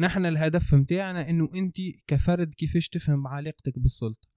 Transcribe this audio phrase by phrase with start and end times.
[0.00, 1.76] نحن الهدف متاعنا إنه أنت
[2.06, 4.28] كفرد كيفاش تفهم علاقتك بالسلطة.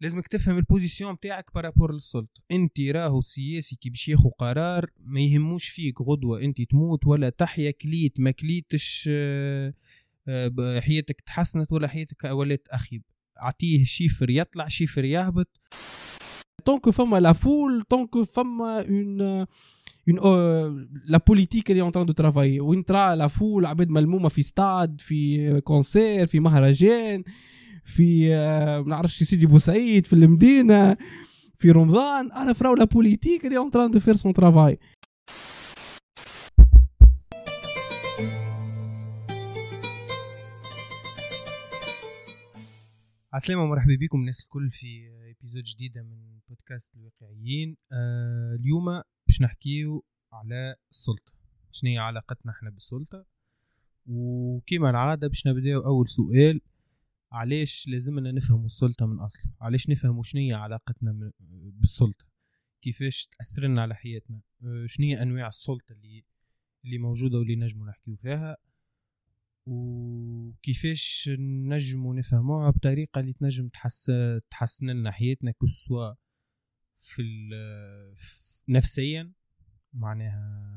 [0.00, 2.42] لازمك تفهم ال position متاعك par rapport للسلطة.
[2.50, 7.70] أنت راهو سياسي كي باش ياخو قرار ما يهموش فيك غدوة أنت تموت ولا تحيا
[7.70, 9.74] كليت ما كليتش آه،
[10.80, 13.02] حياتك تحسنت ولا حياتك ولات أخيب.
[13.42, 15.60] أعطيه chiffre يطلع chiffre يهبط.
[16.64, 19.46] donc فما la foule donc فما une
[20.06, 22.60] une euh, la politique est en train de travailler.
[22.60, 27.24] وين ترى لا فول عباد ملمومه في ستاد في كونسير في مهرجان
[27.84, 28.30] في
[28.86, 30.96] ما نعرفش سيدي بوسعيد في المدينة
[31.56, 34.78] في رمضان أنا فراو لا بوليتيك اللي اون تران دو فير سون ترافاي
[43.32, 44.86] عسلامة ومرحبا بكم الناس الكل في
[45.38, 47.76] ابيزود جديدة من بودكاست الواقعيين.
[47.92, 48.84] آه اليوم
[49.26, 51.32] باش نحكيو على السلطة.
[51.70, 53.26] شنو هي علاقتنا إحنا بالسلطة؟
[54.06, 56.60] وكيما العادة باش نبداو أول سؤال
[57.32, 61.32] علاش لازمنا نفهموا السلطة من أصله علاش نفهموا شنو هي علاقتنا
[61.80, 62.26] بالسلطة؟
[62.80, 66.24] كيفاش تأثرنا على حياتنا؟ آه، شنو هي أنواع السلطة اللي
[66.84, 68.56] اللي موجودة واللي نجموا نحكيو فيها؟
[69.66, 74.12] وكيفاش نجموا نفهموها بطريقة اللي تنجم تحس
[74.50, 76.14] تحسن لنا حياتنا que ce soit
[76.96, 77.22] في,
[78.68, 79.32] نفسيا
[79.92, 80.74] معناها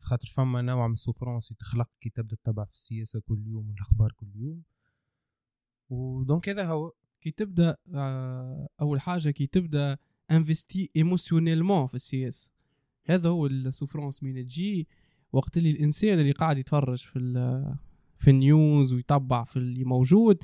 [0.00, 4.12] خاطر فما نوع من ال souffrance يتخلق كي تبدأ تتبع في السياسة كل يوم والأخبار
[4.12, 4.62] كل يوم.
[5.88, 9.96] و donc هذا هو كي تبدأ آه، أول حاجة كي تبدأ
[10.30, 12.50] investi émotionnellement في السياسة.
[13.06, 14.88] هذا هو ال souffrance من تجي
[15.32, 17.18] وقت اللي الإنسان اللي قاعد يتفرج في
[18.16, 20.42] في ال news ويتبع في اللي موجود.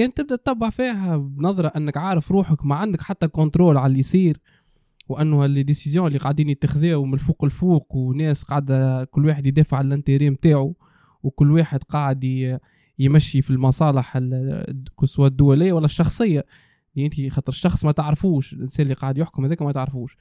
[0.00, 4.40] كان تبدا تتبع فيها بنظرة انك عارف روحك ما عندك حتى contrôle على اللي يصير.
[5.08, 9.86] وانه اللي décisions اللي قاعدين يتخذوا من الفوق الفوق وناس قاعدة كل واحد يدافع على
[9.86, 10.76] ال intérêt نتاعو
[11.22, 12.24] وكل واحد قاعد
[12.98, 14.18] يمشي في المصالح
[15.04, 16.44] سواء الدولية ولا الشخصية.
[16.96, 20.16] يعني انت خاطر الشخص ما تعرفوش الإنسان اللي قاعد يحكم هذاك ما تعرفوش.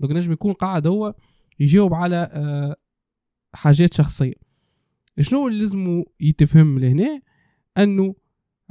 [0.00, 1.14] donc نجم يكون قاعد هو
[1.60, 2.76] يجاوب على آه،
[3.54, 4.34] حاجات شخصية.
[5.20, 7.20] شنو اللي لازم يتفهم لهنا؟
[7.78, 8.14] انه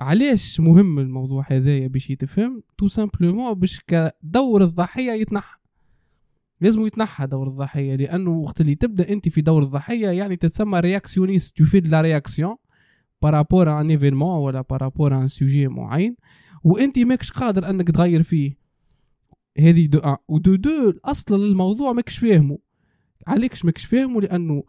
[0.02, 5.58] علاش مهم الموضوع هذايا باش يتفهم؟ تو simplement باش دور الضحية يتنحى
[6.62, 11.58] لازم يتنحى دور الضحية لأنه وقت اللي تبدأ أنت في دور الضحية يعني تتسمى réactionniste
[11.58, 12.56] toute la réaction
[13.22, 16.16] par rapport un événement ولا par rapport un sujet معين
[16.64, 18.58] وأنت ماكش قادر أنك تغير فيه.
[19.60, 20.18] هذه دو أن.
[20.28, 22.58] ودو دو أصلا الموضوع ماكش فاهمه.
[23.28, 24.64] عليكش ماكش فاهمه لأنه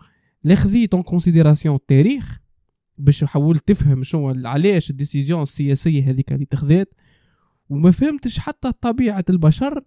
[0.44, 2.41] لا خذيت اون كونسيديراسيون التاريخ.
[2.98, 6.94] باش تحاول تفهم شنو علاش الديسيزيون السياسية هذيك اللي تخذات
[7.69, 9.84] وما فهمتش حتى طبيعة البشر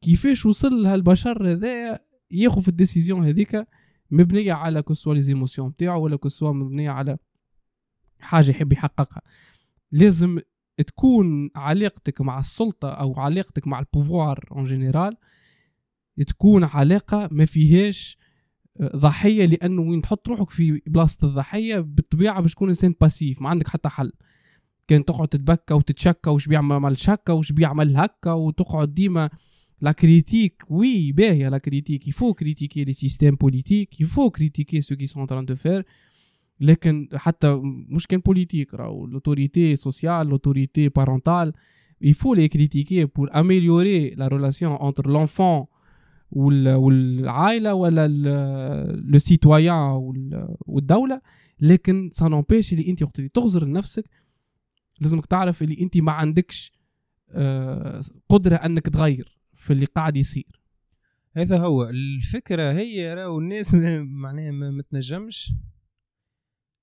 [0.00, 2.00] كيفاش وصل لها البشر هذا
[2.30, 3.66] ياخذ الديسيزيون هذيك
[4.10, 7.18] مبنية على كسوا لي زيموسيون تاعو ولا كسوا مبنية على
[8.18, 9.22] حاجة يحب يحققها.
[9.92, 10.40] لازم
[10.86, 15.16] تكون علاقتك مع السلطة أو علاقتك مع ال pouvoir en général
[16.26, 18.18] تكون علاقة ما فيهاش
[18.82, 23.68] ضحية لأنه وين تحط روحك في بلاصة الضحية بالطبيعة باش تكون إنسان passif ما عندك
[23.68, 24.12] حتى حل.
[24.88, 29.30] كان تقعد تتبكى وتتشكى وش بيعمل شكا وش بيعمل هكا وتقعد ديما
[29.80, 34.80] la critique oui باهية la critique il faut critiquer les systèmes politiques il faut critiquer
[34.80, 35.84] ce qui sont en train de faire
[36.60, 41.52] لكن حتى مش كان politique راهو l'autorité sociale l'autorité parentale
[42.12, 45.68] faut les critiquer pour améliorer la relation entre l'enfant
[46.34, 48.08] والعائلة ولا
[48.92, 50.00] le citoyen
[50.66, 51.20] والدولة
[51.60, 54.04] لكن ça n'empêche اللي انت وقت اللي تغزر لنفسك.
[55.00, 56.72] لازمك تعرف اللي انت ما عندكش
[57.30, 60.60] آه، قدرة انك تغير في اللي قاعد يصير.
[61.32, 61.88] هذا هو.
[61.88, 63.74] الفكرة هي راهو الناس
[64.24, 65.52] معناها ما تنجمش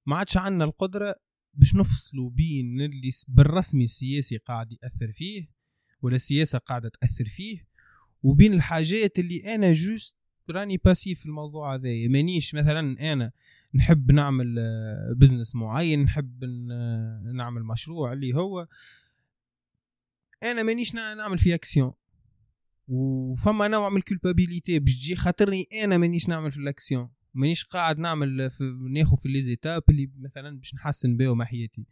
[0.06, 1.16] ما عادش عندنا القدرة
[1.54, 5.48] باش نفصلوا بين اللي بالرسمي السياسي قاعد يأثر فيه
[6.02, 7.71] ولا السياسة قاعدة تأثر فيه
[8.24, 10.16] وبين الحاجات اللي أنا juste
[10.50, 13.32] راني passif في الموضوع هذا مانيش مثلا أنا
[13.74, 14.56] نحب نعمل
[15.18, 16.44] business معين نحب
[17.36, 18.68] نعمل مشروع اللي هو.
[20.44, 21.94] أنا مانيش نعمل فيه اكسيون
[22.88, 28.00] وفما نوع من ال culpabilité باش تجي خاطرني أنا مانيش نعمل في الاكسيون مانيش قاعد
[28.00, 31.86] نعمل في ناخذ في les étapes اللي مثلا باش نحسن بهم حياتي.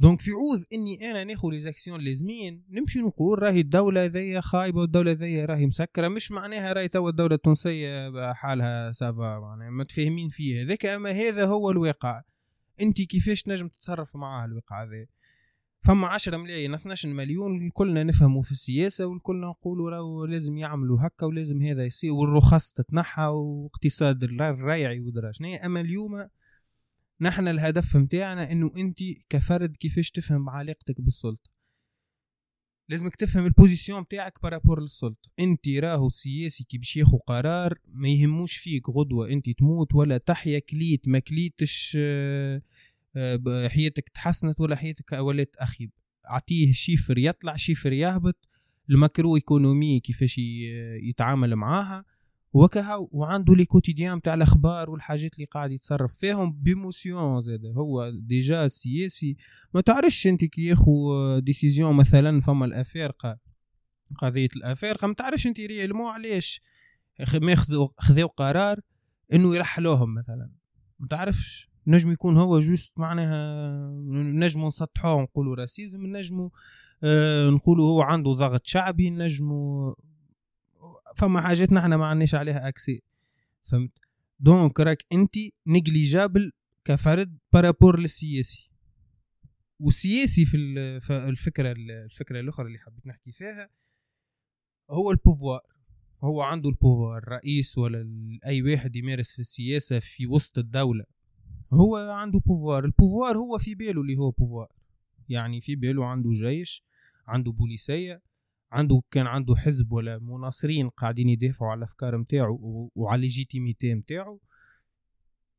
[0.00, 4.80] donc في عوض إني أنا ناخذ les actions لازمين نمشي نقول راهي الدولة ذي خايبة
[4.80, 10.28] والدولة ذي راهي مسكرة مش معناها راهي توا الدولة التونسية حالها ça va معناها متفاهمين
[10.28, 12.22] فيه هذاك أما هذا هو الواقع.
[12.80, 15.06] انت كيفاش تنجم تتصرف معاه الواقع هذا؟
[15.80, 21.26] فما 10 ملايين 12 مليون كلنا نفهموا في السياسة والكلنا نقولوا راهو لازم يعملوا هكا
[21.26, 26.28] ولازم هذا يصير والرخص تتنحى واقتصاد الريعي ودرا شنو أما اليوم
[27.20, 28.98] نحن الهدف متاعنا إنه أنت
[29.30, 31.50] كفرد كيفاش تفهم علاقتك بالسلطة.
[32.88, 35.30] لازمك تفهم ال position متاعك par rapport للسلطة.
[35.40, 40.58] أنت راهو سياسي كي باش ياخو قرار ما يهموش فيك غدوة أنت تموت ولا تحيا
[40.58, 42.62] كليت ما كليتش آه،
[43.68, 45.90] حياتك تحسنت ولا حياتك ولات أخيب.
[46.30, 48.48] أعطيه chiffre يطلع chiffre يهبط.
[48.90, 50.38] ال macroéconomie كيفاش
[51.02, 52.04] يتعامل معاها.
[52.52, 58.68] وكها وعنده le quotidien تاع الأخبار والحاجات اللي قاعد يتصرف فيهم b'émotion زاد هو déjà
[58.68, 59.36] سياسي.
[59.74, 63.38] ما تعرفش أنت كي ياخو décision مثلا فما الافارقه
[64.18, 66.60] قضية الافارقه ما تعرفش أنت réellement علاش
[67.34, 68.80] ما ياخذوا خذوا قرار
[69.32, 70.50] إنه يرحلوهم مثلا.
[70.98, 76.52] ما تعرفش؟ نجم يكون هو juste معناها نجمو نسطحوه نقولوا racisme نجمو
[77.02, 79.94] آه نقولوا هو عنده ضغط شعبي نجمو
[81.18, 83.02] فما حاجات نحن ما عندناش عليها accès
[83.62, 83.98] فهمت؟
[84.40, 85.34] donc راك انت
[85.66, 86.52] négligeable
[86.84, 88.72] كفرد par rapport للسياسي.
[89.80, 90.56] والسياسي في
[91.10, 93.70] الفكرة الفكرة الأخرى اللي حبيت نحكي فيها
[94.90, 95.60] هو ال pouvoir
[96.24, 98.08] هو عنده ال pouvoir الرئيس ولا
[98.46, 101.04] أي واحد يمارس في السياسة في وسط الدولة.
[101.72, 104.72] هو عنده pouvoir ال pouvoir هو في باله اللي هو pouvoir
[105.28, 106.82] يعني في باله عنده جيش
[107.26, 108.22] عنده بوليسية
[108.72, 114.40] عنده كان عنده حزب ولا مناصرين قاعدين يدافعوا على الأفكار نتاعو وعلى ال légitimité نتاعو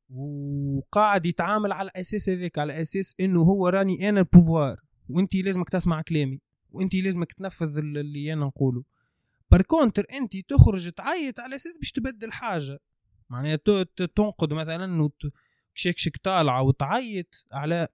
[0.10, 4.80] وقاعد يتعامل على الاساس هذاك على أساس إنه هو راني أنا ال pouvoir
[5.10, 6.42] وانت لازمك تسمع كلامي
[6.72, 8.84] وانت لازمك تنفذ اللي أنا نقوله.
[9.52, 12.80] par contre انت تخرج تعيط على أساس باش تبدل حاجة.
[13.30, 13.56] معناها
[14.16, 15.10] تنقد مثلا
[15.76, 17.88] كشكشك طالعة وتعيط على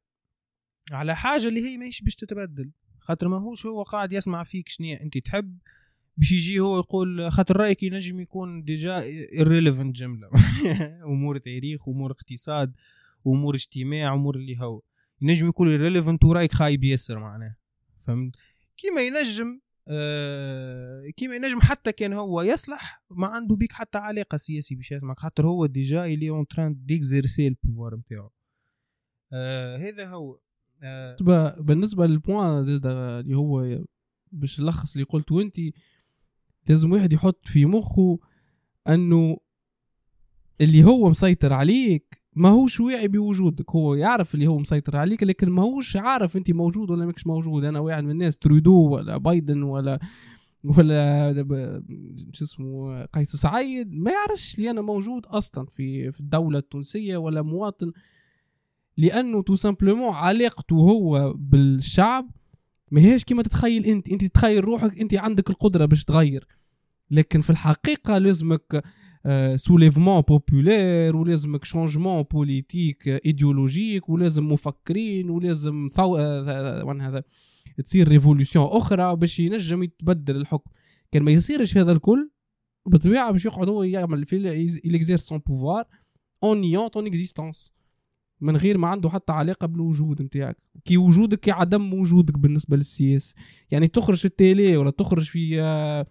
[0.91, 2.71] على حاجة اللي هي ماهيش باش تتبدل.
[3.05, 5.57] خاطر ماهوش هو قاعد يسمع فيك شنو انت تحب
[6.17, 9.01] باش يجي هو يقول خاطر رأيك ينجم يكون déjà
[9.41, 10.29] irrelevant جملة.
[11.13, 12.75] أمور تاريخ أمور اقتصاد
[13.27, 14.81] أمور اجتماع أمور اللي هو.
[15.21, 17.55] ينجم يكون irrelevant ورأيك خايب ياسر معناه.
[17.97, 18.35] فهمت؟
[18.77, 24.75] كيما ينجم آه كيما ينجم حتى كان هو يصلح ما عنده بيك حتى علاقة سياسي
[24.75, 25.19] باش يسمعك.
[25.19, 28.31] خاطر هو déjà اللي en train d'exercer ال pouvoir نتاعو
[29.33, 30.39] آه هذا هو.
[30.85, 33.79] بالنسبة بالنسبة لل point اللي هو
[34.31, 35.55] باش نلخص اللي قلته انت
[36.69, 38.19] لازم واحد يحط في مخه
[38.87, 39.37] أنه
[40.61, 43.71] اللي هو مسيطر عليك ما هوش واعي بوجودك.
[43.71, 47.65] هو يعرف اللي هو مسيطر عليك لكن ما هوش عارف انت موجود ولا ماكش موجود.
[47.65, 49.99] أنا واحد من الناس ترودو ولا بايدن ولا
[50.63, 51.33] ولا
[52.31, 57.41] شو اسمه قيس سعيد ما يعرفش اللي أنا موجود أصلا في في الدولة التونسية ولا
[57.41, 57.91] مواطن.
[58.97, 62.31] لأنه تو simplement علاقته هو بالشعب
[62.91, 64.09] ماهيش كيما تتخيل أنت.
[64.09, 66.47] أنت تتخيل روحك أنت عندك القدرة باش تغير.
[67.11, 68.83] لكن في الحقيقة لازمك
[69.55, 76.15] soulèvement populaire ولازمك changement politique idéologique ولازم مفكرين ولازم ثو...
[77.01, 77.23] هذا؟
[77.85, 80.71] تصير révolution أخرى باش ينجم يتبدل الحكم.
[81.11, 82.29] كان ما يصيرش هذا الكل
[82.85, 84.35] بالطبيعة باش يقعد هو يعمل في
[84.85, 85.85] il exerce son pouvoir
[86.43, 87.73] en niant ton existence
[88.45, 90.57] من غير ما عنده حتى علاقة بالوجود نتاعك.
[90.85, 93.35] كي وجودك كي عدم وجودك بالنسبة للسياسة.
[93.71, 96.05] يعني تخرج في ال télé ولا تخرج في آه،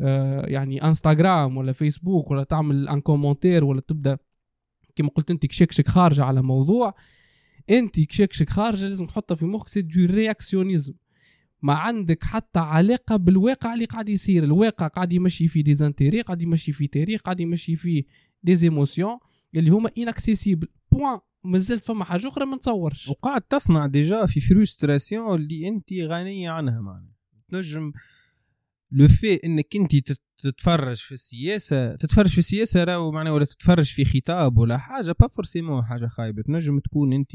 [0.00, 4.18] آه، يعني انستغرام ولا فيسبوك ولا تعمل un commentaire ولا تبدأ
[4.96, 6.94] كما قلت أنت كشكشك خارجة على موضوع.
[7.70, 9.68] أنت كشكشك خارجة لازم تحطها في مخك.
[9.68, 10.94] c'est du réactionnisme
[11.62, 14.44] ما عندك حتى علاقة بالواقع اللي قاعد يصير.
[14.44, 18.04] الواقع قاعد يمشي فيه des intérêts قاعد يمشي فيه تاريخ قاعد يمشي فيه
[18.42, 19.18] des émotions
[19.54, 23.08] اللي هما inaccessibles point مازلت فما حاجة أخرى ما نتصورش.
[23.08, 27.16] وقاعد تصنع déjà في frustration اللي أنت غنية عنها معناها.
[27.48, 27.92] تنجم
[28.92, 34.04] le fait إنك أنت تتفرج في السياسة تتفرج في السياسة راهو معناها ولا تتفرج في
[34.04, 36.42] خطاب ولا حاجة pas forcément حاجة خايبة.
[36.42, 37.30] تنجم تكون أنت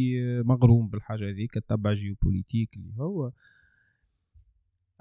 [0.45, 3.31] مغروم بالحاجة هذيك تتبع géopolitique اللي هو.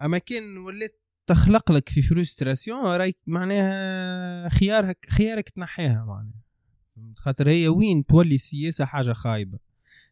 [0.02, 6.43] أما كان وليت تخلق لك في frustration رايك معناها خيارك خيارك تنحيها معناها.
[7.16, 9.58] خاطر هي وين تولي السياسة حاجة خايبة؟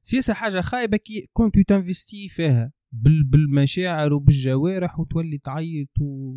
[0.02, 6.34] السياسة حاجة خايبة كي كنت ت investi فيها بالمشاعر وبالجوارح وتولي تعيط و...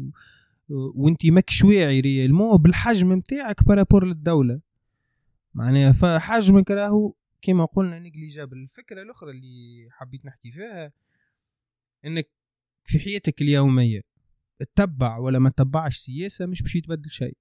[0.69, 4.61] وانت ماكش واعي réellement بالحجم نتاعك par rapport للدولة.
[5.53, 8.57] معناها فحجمك راهو كما قلنا négligeable.
[8.57, 10.91] الفكرة الأخرى اللي حبيت نحكي فيها
[12.05, 12.29] إنك
[12.83, 14.01] في حياتك اليومية
[14.59, 17.37] تتبع ولا ما تتبعش سياسة مش باش يتبدل شيء.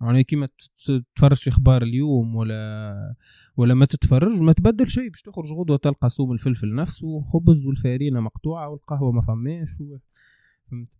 [0.00, 0.48] يعني كيما
[0.86, 3.14] تتفرج في أخبار اليوم ولا
[3.56, 8.20] ولا ما تتفرج ما تبدل شيء باش تخرج غدوة تلقى صوم الفلفل نفسه وخبز والفارينة
[8.20, 9.68] مقطوعة والقهوة ما فماش.
[10.70, 10.98] فهمت؟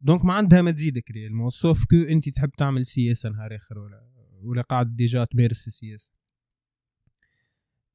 [0.00, 4.08] donc ما عندها ما تزيدك rien sauf que انت تحب تعمل سياسة نهار آخر ولا
[4.42, 6.12] ولا قاعد déjà تمارس السياسة.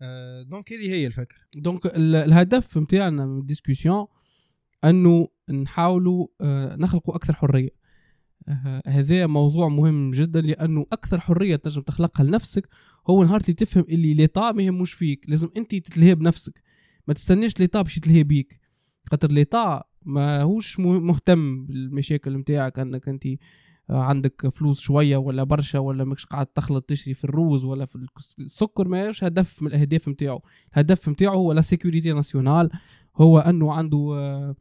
[0.01, 1.37] آه، donc هذه هي الفكرة.
[1.55, 4.07] donc ال- الهدف نتاعنا من ال discussion
[4.83, 7.82] أنه نحاولوا آه، نخلقوا أكثر حرية.
[8.87, 12.69] هذا موضوع مهم جدا لأنه أكثر حرية تنجم تخلقها لنفسك
[13.09, 15.25] هو نهار اللي تفهم اللي l'État ما يهموش فيك.
[15.27, 16.61] لازم أنت تتلهي بنفسك
[17.07, 18.59] ما تستناش l'État باش يتلهي بيك.
[19.11, 23.23] خاطر l'État ما هوش مه- مهتم بالمشاكل نتاعك أنك أنت
[23.89, 27.99] عندك فلوس شوية ولا برشا ولا مش قاعد تخلط تشري في الروز ولا في
[28.39, 30.41] السكر ماهوش هدف من الأهداف نتاعو
[30.73, 32.69] الهدف نتاعو هو la sécurité nationale
[33.17, 34.55] هو أنه عنده آه،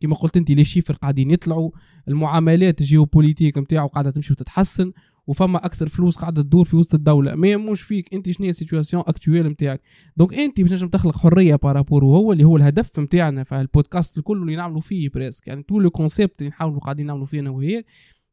[0.00, 1.70] كما قلت انت les chiffres قاعدين يطلعوا
[2.08, 4.92] المعاملات ال géopolitique نتاعو قاعدة تمشي وتتحسن
[5.26, 7.34] وفما أكثر فلوس قاعدة تدور في وسط الدولة.
[7.34, 9.80] ما يهموش فيك انت شنو هي ال situation actuelle نتاعك
[10.16, 14.18] donc انت باش تنجم تخلق حرية par rapport وهو اللي هو الهدف نتاعنا في البودكاست
[14.18, 17.50] الكل اللي نعملوا فيه presque يعني تو le concept اللي نحاولوا قاعدين نعملوا فيه أنا
[17.50, 17.86] وهيك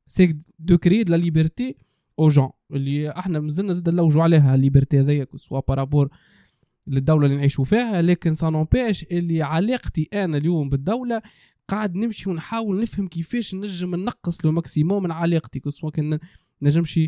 [0.06, 1.76] c'est de créer la liberté
[2.20, 6.10] aux gens اللي إحنا مازلنا زاد نلوجوا عليها ال liberté هذيا soit par rapport
[6.88, 11.22] للدولة اللي نعيشوا فيها لكن ça n'empêche اللي علاقتي أنا اليوم بالدولة
[11.68, 15.62] قاعد نمشي ونحاول نفهم كيفاش نجم نقص le maximum من علاقتي.
[15.70, 16.20] سواء كان
[16.62, 17.00] نجمش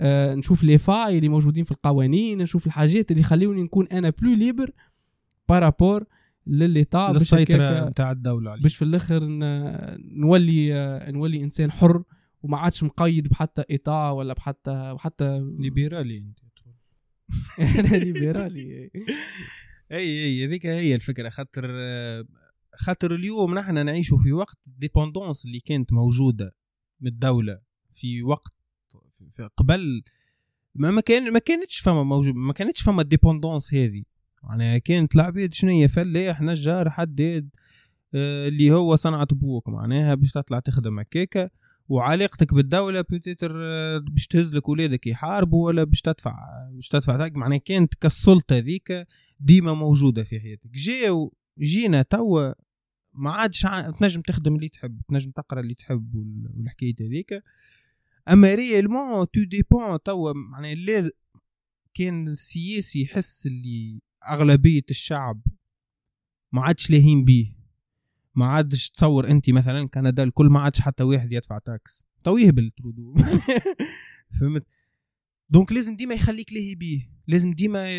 [0.00, 4.34] آه نشوف les failles اللي موجودين في القوانين نشوف الحاجات اللي يخليوني نكون أنا plus
[4.34, 4.70] libre
[5.48, 6.04] par rapport
[6.46, 12.02] للسيطرة هكاكا- نتاع الدولة عليه باش في الآخر ن- نولي آه، نولي إنسان حر
[12.42, 16.38] وما عادش مقيد بحتى État ولا بحتى بحتى ليبرالي أنت.
[17.78, 18.90] أنا ليبرالي
[19.92, 21.28] أي أي هذيك هي الفكرة.
[21.28, 22.24] خاطر آه،
[22.80, 26.56] خاطر اليوم نحن نعيشوا في وقت ال dépendance اللي كانت موجودة
[27.00, 27.60] من الدولة
[27.90, 28.54] في وقت
[29.30, 30.02] في قبل.
[30.74, 34.02] ما كان ما كانتش فما موجود ما كانتش فما ال dépendance هذه.
[34.42, 37.48] يعني كانت العباد شنو هي؟ فلاح نجار حداد
[38.14, 39.68] آه، اللي هو صنعة بوك.
[39.68, 41.50] معناها باش تطلع تخدم هكاكا
[41.88, 43.52] وعلاقتك بالدولة peut-être
[43.98, 46.36] باش تهز لك ولادك يحاربوا ولا باش تدفع
[46.74, 49.06] باش تدفع taxe معناها كانت كالسلطة ذيك
[49.40, 50.70] ديما موجودة في حياتك.
[50.70, 52.52] جاو جينا توا
[53.12, 53.66] ما عادش
[53.98, 57.42] تنجم تخدم اللي تحب تنجم تقرا اللي تحب وال- والحكاية هذيك.
[58.28, 61.10] أما réellement tout dépend توا معناها لازم
[61.94, 65.42] كان السياسي يحس اللي أغلبية الشعب
[66.52, 67.60] ما عادش لاهين بيه.
[68.34, 72.70] ما عادش تصور أنت مثلا كندا الكل ما عادش حتى واحد يدفع taxe تو يهبل
[72.78, 73.14] ترودو.
[74.40, 74.66] فهمت؟
[75.50, 77.90] donc لازم ديما يخليك لاهي بيه لازم ديما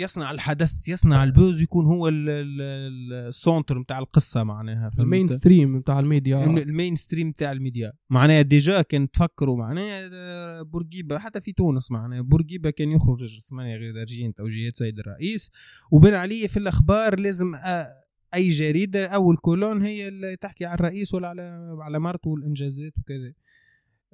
[0.00, 5.28] يصنع الحدث يصنع ال buzz يكون هو ال- ال- ال- centre نتاع القصة معناها؟ ال
[5.28, 6.44] mainstream بتاع الميديا.
[6.44, 7.92] ال mainstream تاع الميديا.
[8.10, 13.76] معناها déjà كان تفكروا معناها آه، بورقيبة حتى في تونس معناها بورقيبة كان يخرج ثمانية
[13.76, 15.50] غير دارجين توجيهات سيد الرئيس.
[15.92, 17.86] وبين عليه في الأخبار لازم آه،
[18.34, 23.32] أي جريدة اول colonne هي اللي تحكي على الرئيس ولا على على مرته والإنجازات وكذا.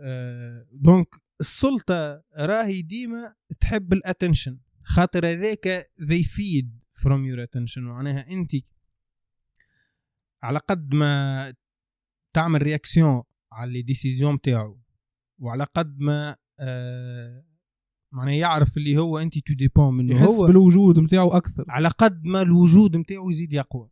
[0.00, 1.07] آه، donc
[1.40, 8.52] السلطة راهي ديما تحب ال attention خاطر هذاك they feed from your attention معناها أنت
[10.43, 11.55] على قد ما
[12.35, 14.81] تعمل réaction على les décisions نتاعو
[15.38, 17.45] وعلى قد ما آه
[18.12, 22.26] معناها يعرف اللي هو أنت تو dépend منه يحس هو بالوجود نتاعو أكثر على قد
[22.26, 23.90] ما الوجود نتاعو يزيد يقوى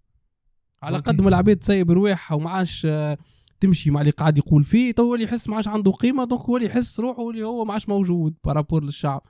[0.82, 0.98] على.
[0.98, 3.18] قد ما العباد تسيب رواحها وما عادش آه،
[3.64, 6.56] تمشي مع اللي قاعد يقول فيه تو اللي يحس ما عادش عنده قيمة donc هو
[6.56, 9.22] اللي يحس روحه اللي هو ما عادش موجود par rapport للشعب.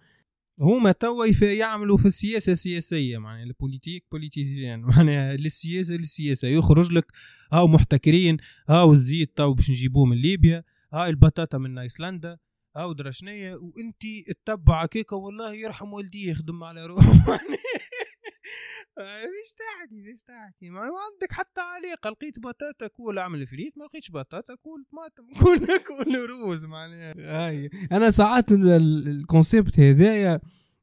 [0.61, 7.07] هما توا يعملوا في السياسة سياسية معناها ال politique politicienne معناها للسياسه للسياسه يخرج لك
[7.53, 8.37] هاو محتكرين
[8.69, 12.38] هاو الزيت تو باش نجيبوه من ليبيا هاي البطاطا من إيسلندا
[12.76, 17.12] هاو درا شنيا وانت تتبع كيكا والله يرحم والديه يخدم على روحه
[18.99, 20.71] مش تحكي مش تحكي.
[20.71, 25.59] ما عندك حتى علاقة لقيت بطاطا كول أعمل فريت ما لقيتش بطاطا كول طماطم كول
[25.67, 27.15] كول روز معناها.
[27.19, 27.71] هاي.
[27.93, 30.41] أنا ساعات ال- ال- الكونسيبت هذايا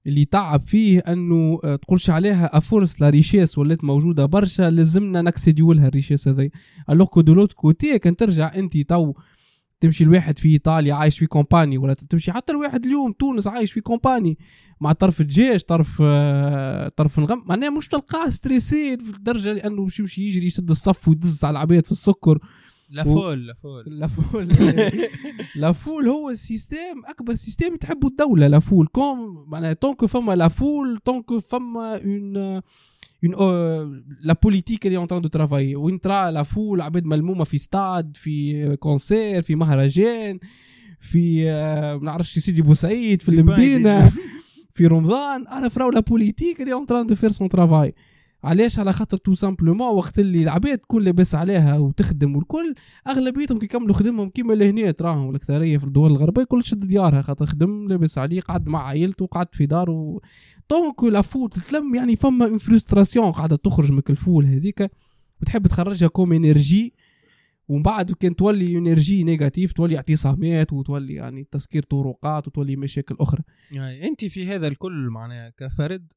[0.08, 5.74] اللي تعب فيه أنه آه، تقولش عليها افورس لا ريشيس ولات موجودة برشا لازمنا نكسديو
[5.74, 6.52] لها الريشيس هذي.
[6.90, 9.14] ألوغ كو دو لوت كوتي كان ترجع انت تو
[9.82, 13.82] تمشي الواحد في إيطاليا عايش في كومباني ولا تمشي حتى الواحد اليوم تونس عايش في
[13.82, 14.38] كومباني
[14.82, 20.00] مع طرف الجيش طرف آه، طرف الغم معناها مش تلقاه ستريسي في الدرجة لأنه باش
[20.00, 22.40] يمشي يجري يشد الصف ويدز على العباد في السكر.
[22.92, 23.84] لا فول لا فول.
[23.88, 24.48] لا فول.
[25.56, 28.88] لا فول هو السيستم أكبر سيستم تحبه الدولة لا فول.
[28.88, 32.62] كوم معناها طونكو فما لا فول طونكو فما اون
[33.24, 37.58] اون لا بوليتيك اللي اون تران دو ترافاي وين ترى لا فول عباد ملمومه في
[37.58, 40.40] ستاد في كونسير في مهرجان
[41.00, 44.12] في ما نعرفش سيدي بوسعيد في المدينة.
[44.74, 47.94] في رمضان أنا فراو لا بوليتيك اللي اون تران دو فير سون ترافاي
[48.44, 52.76] علاش؟ على خاطر تو سامبلومون وقت اللي العباد تكون لاباس عليها وتخدم والكل
[53.08, 57.46] أغلبيتهم كي يكملوا خدمهم كيما لهنا تراهم الاكثريه في الدول الغربية كل شد ديارها خاطر
[57.46, 60.20] خدم لاباس عليه قعد مع عائلته قعد في داره
[60.68, 64.92] donc la foule تتلم يعني فما une frustration قاعدة تخرج من ال foule هذيك.
[65.42, 66.94] وتحب تخرجها comme énergie
[67.68, 73.44] ومن بعد كان تولي énergie négative تولي اعتصامات وتولي يعني تسكير طرقات وتولي مشاكل أخرى.
[73.72, 76.14] يعني أنت في هذا الكل معناها كفرد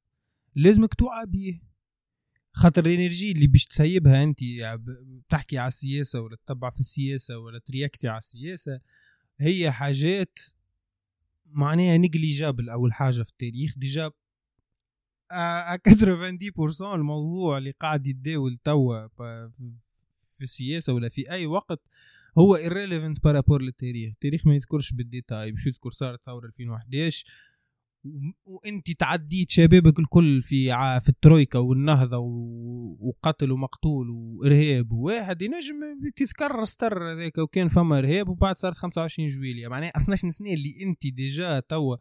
[0.56, 1.73] لازمك توعى بيه.
[2.56, 4.38] خاطر ال énergie اللي باش تسيبها انت
[5.28, 8.80] تحكي على السياسة ولا تتبع في السياسة ولا تréacti على السياسة
[9.40, 10.38] هي حاجات
[11.46, 13.74] معناها négligeable أول حاجة في التاريخ.
[13.78, 14.10] déjà
[15.30, 19.08] 90% الموضوع اللي قاعد يتداول توا
[20.36, 21.80] في السياسة ولا في أي وقت
[22.38, 24.10] هو irrelevant par rapport للتاريخ.
[24.12, 27.24] التاريخ ما يذكرش بال détail باش يذكر صارت ثورة 2011
[28.46, 30.66] وانت تعديت شبابك الكل في
[31.00, 32.18] في الترويكا والنهضة
[33.00, 34.92] وقتل ومقتول وإرهاب.
[34.92, 35.76] وواحد ينجم
[36.16, 39.68] تذكر سطر هذاك وكان فما إرهاب وبعد صارت 25 جويلية.
[39.68, 41.96] معناها 12 سنه اللي انت déjà توا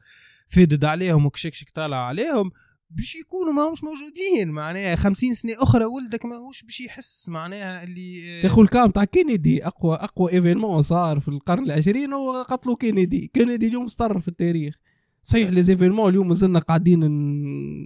[0.47, 2.51] فادد عليهم وكشكشك طالع عليهم
[2.89, 4.51] باش يكونوا ما همش موجودين.
[4.51, 9.95] معناها 50 سنة أخرى ولدك ماهوش باش يحس معناها اللي تاخذ الكام تاع كينيدي اقوى
[9.95, 13.31] أقوى إيفينمون صار في القرن العشرين وقتلوا كينيدي.
[13.33, 14.79] كينيدي اليوم استر في التاريخ.
[15.23, 17.03] صحيح لي زيفينمون اليوم مازلنا قاعدين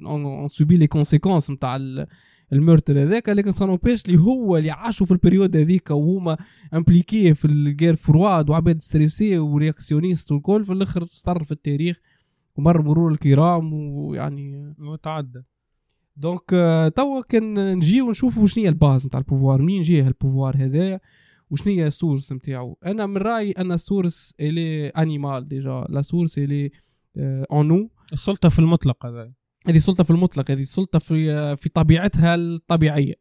[0.05, 1.79] اون سوبي لي كونسيكونس نتاع
[2.53, 6.37] المورتر هذاك لكن سانوبيش اللي هو اللي عاشوا في البريود هذيك وهما
[6.73, 11.99] امبليكي في الجير فرواد وعباد ستريسي ورياكسيونيست والكل في الآخر استر في التاريخ
[12.55, 15.43] ومر مرور الكرام ويعني وتعدى
[16.15, 20.99] دونك آه، توا كان نجي ونشوفوا شنو هي الباز نتاع البوفوار منين جاي البوفوار هذا
[21.49, 26.71] وشنو هي السورس نتاعو أنا من رأيي أن السورس الي انيمال ديجا لا سورس الي
[27.51, 29.31] اون نو السلطة في المطلق هذا.
[29.67, 33.13] هذه سلطه في المطلق هذه سلطه في آه، في طبيعتها الطبيعية.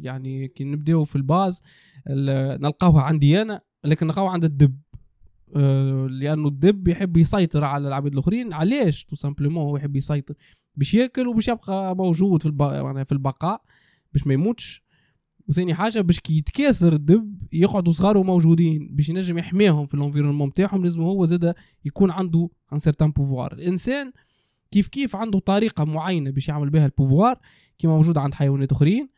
[0.00, 1.62] يعني كي نبدأو في الباز
[2.60, 4.80] نلقاوها عندي أنا لكن نلقاوها عند الدب.
[5.56, 8.52] آه، لأنه الدب يحب يسيطر على العباد الآخرين.
[8.52, 10.34] علاش؟ tout simplement هو يحب يسيطر.
[10.76, 13.62] باش ياكل وباش يبقى موجود في يعني في البقاء
[14.12, 14.85] باش ما يموتش.
[15.48, 20.48] وثاني حاجة باش كي يتكاثر الدب يقعدوا صغار موجودين باش ينجم يحميهم في ال environnement
[20.48, 24.12] نتاعهم لازم هو زاد يكون عنده un certain pouvoir الإنسان
[24.70, 27.38] كيف كيف عنده طريقة معينة باش يعمل بها ال pouvoir
[27.78, 29.08] كما موجود عند حيوانات أخرين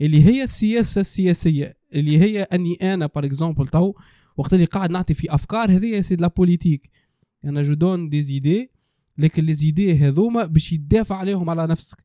[0.00, 3.92] اللي هي السياسة السياسية اللي هي أني أنا par exemple تو
[4.36, 6.90] وقت اللي قاعد نعطي في أفكار هذه c'est la politique
[7.44, 8.70] أنا je donne des idées
[9.18, 12.03] لكن les idées هذوما باش يدافع عليهم على نفسك.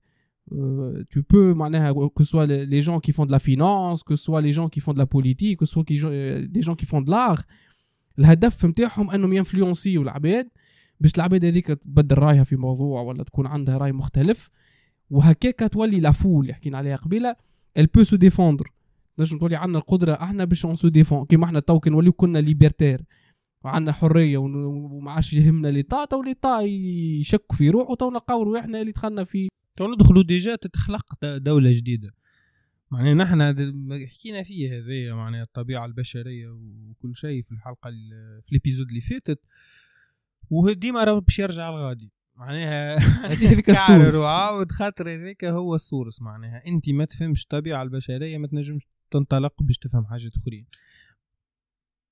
[1.09, 1.53] Tu peux
[2.15, 4.69] que ce soit les gens qui font de la finance que ce soit les gens
[4.73, 5.85] qui font de la politique que ce soit
[6.57, 7.43] des gens qui font de l'art
[8.19, 10.49] الهدف نتاعهم انهم يinfluenciو العباد
[10.99, 14.49] باش العباد هذيك تبدل رايها في موضوع ولا تكون عندها راي مختلف
[15.09, 17.35] وهكاك تولي la foule اللي حكينا عليها قبيله
[17.79, 18.69] elle peut se défendre.
[19.19, 23.01] نجم تولي عندنا القدره إحنا باش en se défendant كيما إحنا تو نوليو كنا libertaires
[23.63, 28.91] وعندنا حريه وما عادش يهمنا l'État تو l'État يشك في روحه تو نلقاو روحنا اللي
[28.91, 31.05] دخلنا فيه تو ندخلوا déjà تتخلق
[31.37, 32.15] دولة جديدة.
[32.91, 37.89] معناها نحن حكينا فيه هذايا معناها الطبيعة البشرية وكل شيء في الحلقة
[38.43, 39.39] في ال épisode اللي فاتت.
[40.49, 42.11] وديما راه باش يرجع الغادي.
[42.35, 42.97] معناها
[43.31, 44.15] هذيك ال source.
[44.15, 46.63] وعاود خاطر هذاك هو ال source معناها.
[46.67, 50.67] أنت ما تفهمش الطبيعة البشرية ما تنجمش تنطلق باش تفهم حاجات أخرين.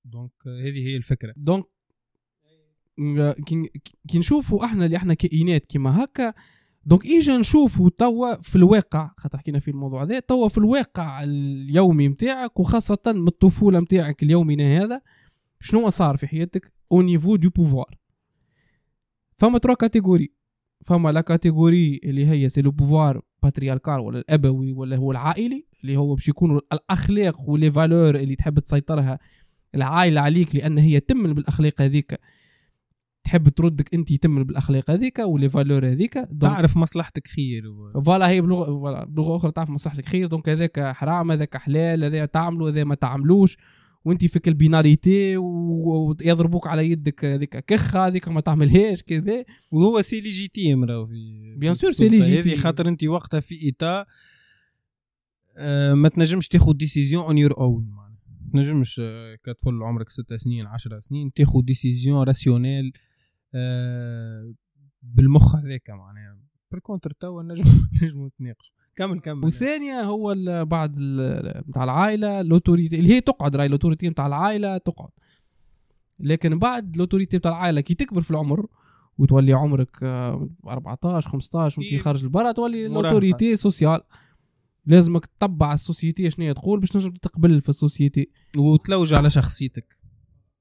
[0.04, 1.34] donc هذه هي الفكرة.
[1.36, 1.64] donc
[4.08, 6.34] كي نشوفوا أحنا اللي أحنا كائنات كيما هكا
[6.88, 12.08] donc اجا نشوفوا توا في الواقع خاطر حكينا في الموضوع هذا توا في الواقع اليومي
[12.08, 15.00] نتاعك وخاصة من الطفولة نتاعك اليومي هذا
[15.60, 17.98] شنو صار في حياتك au niveau de pouvoir
[19.36, 20.32] فما trois catégories
[20.84, 25.96] فما la catégorie اللي هي c'est le pouvoir patriarcal ولا الابوي ولا هو العائلي اللي
[25.96, 29.18] هو باش يكونوا الاخلاق و les valeurs اللي تحب تسيطرها
[29.74, 32.20] العائله عليك لأن هي تمن بالاخلاق هذيك
[33.28, 37.62] تحب تردك انت يتمن بالأخلاق هذيك و les valeurs هذيك تعرف مصلحتك خير
[38.04, 42.70] voilà هي بلغة بلغة أخرى تعرف مصلحتك خير donc هذاك حرام هذاك حلال هذا تعملوا
[42.70, 43.56] هذا ما تعملوش
[44.04, 49.44] وانت فيك ال binarité ويضربوك على يدك هذيك كخه هذيك ما تعملهاش كذا.
[49.72, 54.06] وهو c'est légitime راهو في bien sûr c'est légitime هذه خاطر انت وقتها في état
[55.56, 58.18] آه، ما تنجمش تاخذ décision اون يور اون ما
[58.52, 62.92] تنجمش آه، كطفل عمرك ست سنين عشر سنين تاخذ décision rationnelle
[65.02, 66.38] بالمخ هذاك معناها
[66.72, 67.64] par contre توا نجم
[68.02, 69.44] نجم نتناقش كمل كمل.
[69.44, 70.34] وثانية هو
[70.64, 70.96] بعد
[71.68, 75.10] نتاع العائلة l'autorité اللي هي تقعد راي l'autorité نتاع العائلة تقعد.
[76.20, 78.66] لكن بعد l'autorité نتاع العائلة كي تكبر في العمر
[79.18, 84.00] وتولي عمرك 14 15 وانت خارج البرا تولي l'autorité sociale.
[84.86, 88.30] لازمك تتبع ال société شنو هي تقول باش تنجم تقبل في ال société.
[88.58, 90.07] وتلوج على شخصيتك.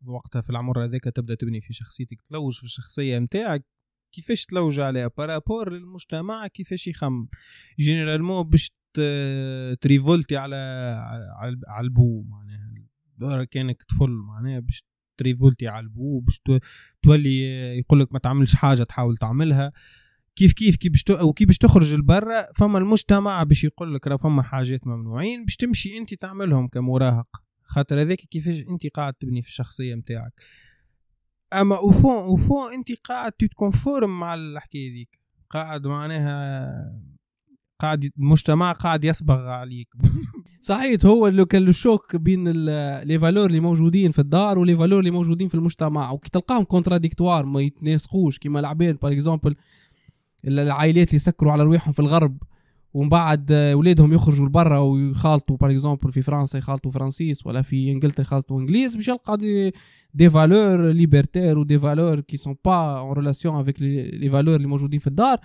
[0.09, 3.65] وقتها في العمر هذاك تبدأ تبني في شخصيتك تلوج في الشخصية نتاعك
[4.11, 7.27] كيفاش تلوج عليها؟ par rapport للمجتمع كيفاش يخمم
[7.79, 8.71] généralement باش
[9.81, 10.55] ت révolter على
[11.67, 13.43] على البو معناها.
[13.43, 14.83] كانك طفل معناها باش
[15.19, 16.59] ت révolter على البو باش تو-
[17.01, 17.39] تولي
[17.77, 19.71] يقول لك ما تعملش حاجة تحاول تعملها.
[20.35, 21.03] كيف كيف كيف باش
[21.35, 25.97] كيف باش تخرج لبرا فما المجتمع باش يقول لك راه فما حاجات ممنوعين باش تمشي
[25.97, 27.43] أنت تعملهم كمراهق.
[27.67, 30.41] خاطر هذاك كيفاش انت قاعد تبني في الشخصية نتاعك
[31.53, 36.67] أما au fond au fond انت قاعد تت conforme مع الحكاية ذيك قاعد معناها
[37.79, 39.87] قاعد المجتمع قاعد يصبغ عليك.
[40.61, 42.51] صحيح هو اللي كان ال choc بين
[43.03, 46.11] les valeurs اللي موجودين في الدار و les valeurs اللي موجودين في المجتمع.
[46.11, 48.39] وكي تلقاهم contradictoires ما يتناسقوش.
[48.39, 49.55] كيما العباد par exemple
[50.47, 52.37] العائلات اللي يسكروا على رواحهم في الغرب.
[52.97, 58.21] ومن بعد ولادهم يخرجوا لبرا ويخالطوا par exemple في فرنسا يخالطوا فرنسيس ولا في إنجلترا
[58.21, 59.73] يخالطوا انجليز باش يلقى des
[60.13, 64.67] des valeurs libertaires و des valeurs qui sont pas en relation avec les valeurs اللي
[64.67, 65.37] موجودين في الدار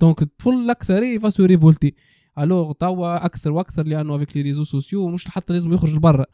[0.00, 1.94] donc الطفل الاكثر va se révolter
[2.38, 6.26] alors توا أكثر وأكثر لأنه avec les réseaux sociaux مش حتى لازم يخرج لبرا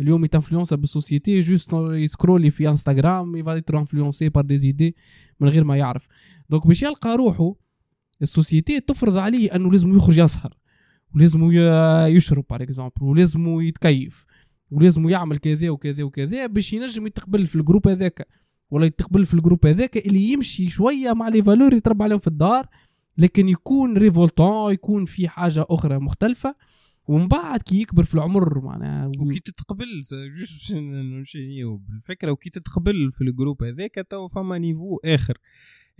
[0.00, 4.44] اليوم يت influença بال société juste ي scrolli في انستغرام il va être influencé par
[4.44, 4.96] des idées
[5.40, 6.06] من غير ما يعرف
[6.50, 7.54] donc باش يلقى روحه
[8.22, 10.54] ال société تفرض عليه أنه لازم يخرج يسهر
[11.14, 11.50] ولازم
[12.16, 14.24] يشرب par exemple ولازم يتكيف
[14.70, 18.28] ولازم يعمل كذا وكذا وكذا باش ينجم يتقبل في ال groupe هذاك.
[18.70, 22.26] ولا يتقبل في ال groupe هذاك اللي يمشي شوية مع les valeurs يتربى عليهم في
[22.26, 22.66] الدار
[23.18, 26.54] لكن يكون révoltant يكون في حاجة أخرى مختلفة
[27.08, 33.20] ومن بعد كي يكبر في العمر معناها وكي تتقبل باش نمشي بالفكرة وكي تتقبل في
[33.24, 35.38] ال groupe هذاك تو فما niveau آخر.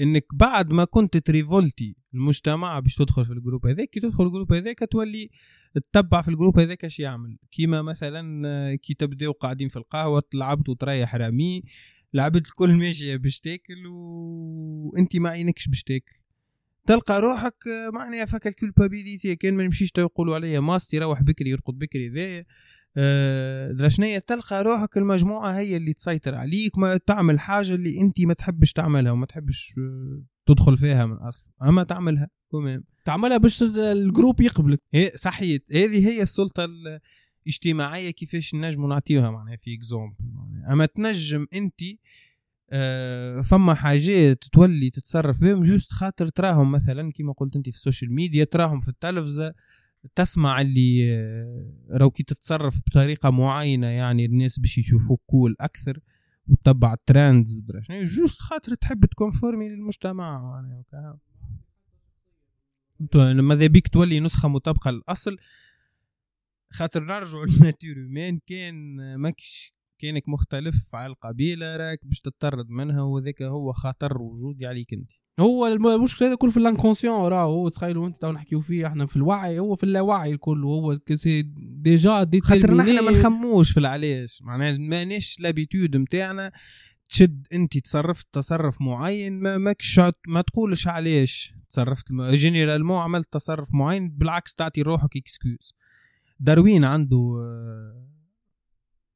[0.00, 4.26] إنك بعد ما كنت ت révolter المجتمع باش تدخل في ال groupe هذاك كي تدخل
[4.26, 5.30] ال groupe هذاك تولي
[5.74, 7.38] تتبع في ال groupe هذاك اش يعمل.
[7.50, 11.62] كيما مثلا كي تبداو قاعدين في القهوة تلعبت طريح رامي
[12.14, 16.22] لعبت الكل ماشيه باش تاكل وانت ما عينكش باش تاكل.
[16.86, 17.56] تلقى روحك
[17.94, 22.44] معناها فيك ال culpabilité كان ما نمشيش يقولوا عليا ماست يروح بكري يرقد بكري ذا.
[22.96, 28.20] آه، درا شنيا تلقى روحك المجموعة هي اللي تسيطر عليك ما تعمل حاجة اللي أنت
[28.20, 31.46] ما تحبش تعملها وما تحبش آه، تدخل فيها من أصل.
[31.62, 34.78] أما تعملها تمام تعملها باش ال groupe يقبلك.
[35.14, 36.68] صحيت هذه هي السلطة
[37.46, 40.72] الاجتماعية كيفاش نجموا نعطيوها معناها في exemple معناها.
[40.72, 41.80] أما تنجم أنت
[42.74, 47.82] آه، فما حاجات تولي تتصرف بهم juste خاطر تراهم مثلا كما قلت أنت في ال
[47.82, 49.54] social media تراهم في التلفزة
[50.14, 56.00] تسمع اللي آه، راو كي تتصرف بطريقة معينة يعني الناس باش يشوفوك cool أكثر
[56.48, 60.62] وتتبع ال trends شنو juste خاطر تحب ت conformer للمجتمع
[63.14, 65.36] يعني ماذا بيك تولي نسخة مطابقة للأصل؟
[66.72, 67.94] خاطر نرجعوا لل nature
[68.46, 74.92] كان ماكش كانك مختلف على القبيلة راك باش تطرد منها وذاك هو خطر وجودي عليك
[74.92, 75.12] أنت.
[75.40, 78.86] هو الم- المشكلة هذا كله في ال inconscient راه هو تخيلوا أنت تو نحكيو فيه
[78.86, 83.70] إحنا في الوعي هو في اللاوعي الكل هو كسي déjà دي خاطر نحن ما نخموش
[83.72, 86.52] في العلاش معناها مانيش l'habitude نتاعنا
[87.10, 94.10] تشد أنت تصرفت تصرف معين ما ماكش ما تقولش علاش تصرفت généralement عملت تصرف معين
[94.10, 95.74] بالعكس تعطي روحك excuse
[96.40, 98.08] داروين عنده آه،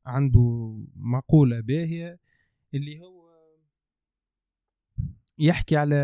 [0.06, 2.20] عنده مقولة باهية
[2.74, 3.26] اللي هو
[5.38, 5.96] يحكي على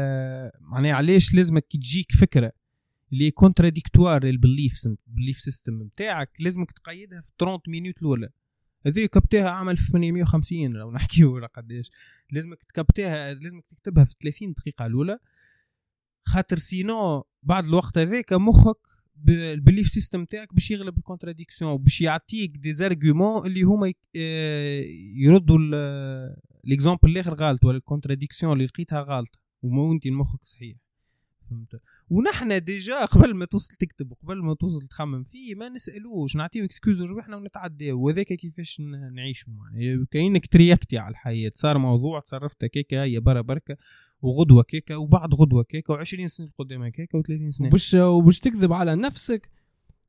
[0.60, 2.52] معناها علاش لازمك كي تجيك فكرة
[3.12, 8.28] اللي contradictoire لل belief ال belief system نتاعك لازمك تقيدها في 30 minutes الأولى.
[8.86, 11.90] هذه كتبها عمل في 850 لو نحكيو ولا قداش.
[12.30, 15.18] لازمك تكتبها لازمك تكتبها في 30 دقيقة الأولى.
[16.22, 18.91] خاطر sinon بعد الوقت هذاك مخك
[19.28, 24.82] ال belief system تاعك باش يغلب ال contradiction باش يعطيك des arguments اللي هما آه،
[25.16, 25.58] يردوا
[26.64, 30.76] l'exemple الآخر غلط ولا ال contradiction اللي لقيتها غلطه وما انت مخك صحيح.
[31.52, 36.64] فهمت؟ ونحن déjà قبل ما توصل تكتب وقبل ما توصل تخمم فيه ما نسألوش نعطيو
[36.64, 38.00] excuse روحنا ونتعداو.
[38.06, 41.52] وهذاك كيفاش ن- نعيشوا معناها؟ كاينك ترياكتي على الحياة.
[41.54, 43.76] صار موضوع تصرفت كيكا هي برا بركة
[44.22, 47.66] وغدوة كيكا وبعد غدوة كيكا و20 سنة قدام كيكا و30 سنة.
[47.68, 49.50] وباش وباش تكذب على نفسك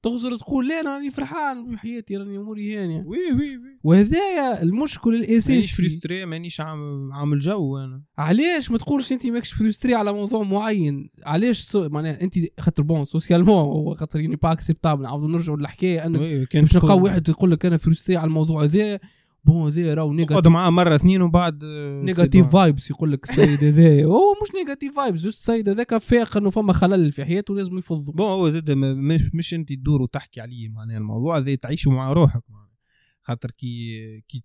[0.04, 3.04] تغزر تقول لا أنا راني فرحان بحياتي راني أموري هانية.
[3.06, 3.80] oui oui oui.
[3.84, 8.02] وهذايا المشكل مانيش الاساسي frustré مانيش عامل عامل جو أنا.
[8.18, 11.90] علاش ما تقولش أنت ماكش frustré على موضوع معين؟ علاش سو...
[11.90, 16.00] معناها أنت خاطر bon socialement هو خاطر يعني pas acceptable نعاودوا نرجعوا للحكاية
[16.46, 19.00] كان باش نلقاو واحد يقول لك أنا frustré على الموضوع هذا.
[19.46, 23.64] bon ذي راهو négatif اقعد معاه مرة اثنين وبعد آه، negative vibes يقول لك السيد
[23.64, 27.78] هذا هو مش negative vibes juste السيد هذاك فاق انه فما خلل في حياته لازم
[27.78, 32.14] يفضوا bon هو زاد مش مش انت تدور وتحكي عليه معناها الموضوع هذا تعيشه مع
[32.14, 32.74] روحك معناها.
[33.22, 34.44] خاطر كي كي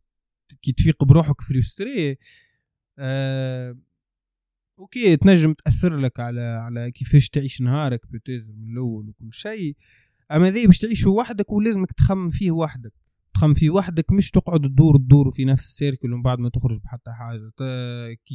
[0.63, 2.17] كي تفيق بروحك frustré
[2.99, 3.79] آه
[4.79, 9.77] okay تنجم تأثر لك على على كيفاش تعيش نهارك peut-être من الأول وكل شيء.
[10.33, 12.93] أما ذي باش تعيشه وحدك ولازمك تخمم فيه وحدك.
[13.35, 16.81] تخمم فيه وحدك مش تقعد تدور تدور في نفس ال cercle ومن بعد ما تخرج
[16.85, 17.53] بحتى حاجة.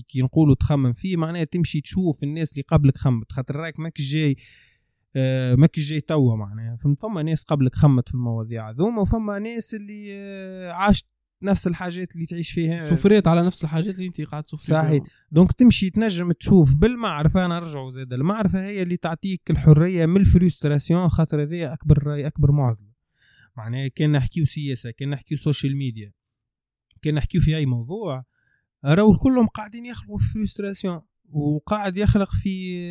[0.10, 3.32] كي, نقولوا تخمم فيه معناها تمشي تشوف الناس اللي قبلك خمت.
[3.32, 4.36] خاطر راك ماك جاي
[5.16, 6.78] آه، ماك جاي توا معناها.
[6.78, 11.06] فهمت؟ فما ناس قبلك خمت في المواضيع هذوما وفما ناس اللي آه، عاشت
[11.44, 12.80] نفس الحاجات اللي تعيش فيها.
[12.80, 15.04] سفريت على نفس الحاجات اللي انت قاعد تسفري صحيح.
[15.32, 16.76] donc تمشي تنجم تشوف.
[16.76, 22.52] بالمعرفة نرجعوا زاد المعرفة هي اللي تعطيك الحرية من ال frustration خاطر هذه أكبر أكبر
[22.52, 22.93] معضلة.
[23.58, 26.12] معناها كان نحكيو سياسة كان نحكيو social media
[27.02, 28.26] كان نحكيو في أي موضوع
[28.86, 32.82] راهو كلهم قاعدين يخلقوا في frustration وقاعد يخلق في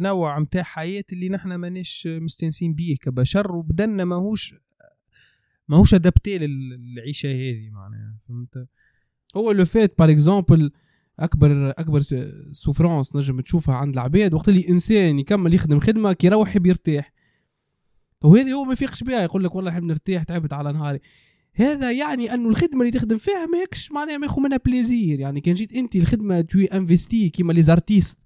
[0.00, 4.54] نوع متاع حياة اللي نحنا ماناش مستانسين بيه كبشر وبدلنا ماهوش
[5.68, 8.68] ماهوش adapté للعيشة هذه معناها فهمت؟
[9.36, 10.70] هو le fait par exemple
[11.18, 12.00] أكبر أكبر
[12.52, 17.12] souffrance نجم تشوفها عند العباد وقت اللي إنسان يكمل يخدم خدمة كي يروح يرتاح.
[18.22, 21.00] وهذه هو ما يفيقش بها يقول لك والله نحب نرتاح تعبت على نهاري.
[21.54, 25.40] هذا يعني أنه الخدمة اللي تخدم فيها ما يكش معناها ما ياخذ منها plaisir يعني
[25.40, 28.18] كان جيت أنت الخدمة توي investi كيما les artistes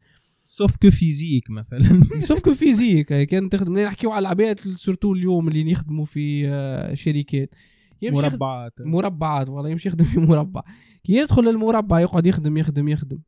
[0.48, 2.00] sauf que physique مثلا.
[2.20, 7.54] sauf que physique كان تخدم نحكيو على العباد surtout اليوم اللي يخدموا في آه، شركات.
[8.02, 8.72] يمشي مربعات.
[8.80, 10.62] مربعات والله يمشي يخدم في مربع.
[11.04, 13.18] كي يدخل المربع يقعد يخدم يخدم يخدم.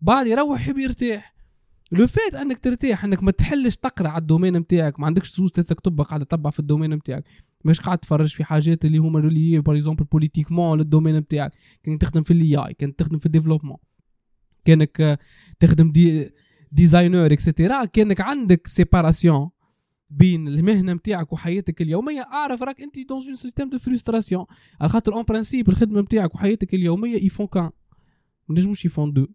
[0.00, 1.37] بعد يروح يحب يرتاح.
[1.92, 5.50] le fait انك ترتاح انك ما تحلش تقرأ على ال domaine نتاعك ما عندكش زوز
[5.50, 7.24] ثلاثة كتب قاعد تطبع في ال domaine نتاعك
[7.64, 12.00] مش قاعد تفرج في حاجات اللي هما relié par exemple politiquement لل domaine نتاعك كانك
[12.00, 13.76] تخدم في ال AI كانك تخدم في ال développement
[14.64, 15.18] كانك آه،
[15.60, 16.30] تخدم des
[16.72, 19.50] designers et cetera كانك عندك séparation
[20.10, 22.20] بين المهنة نتاعك وحياتك اليومية.
[22.20, 24.44] أعرف راك أنت dans un système de frustration
[24.80, 27.70] على خاطر en principe الخدمة نتاعك وحياتك اليومية ils font qu'un
[28.48, 29.26] ما نجموش ils font deux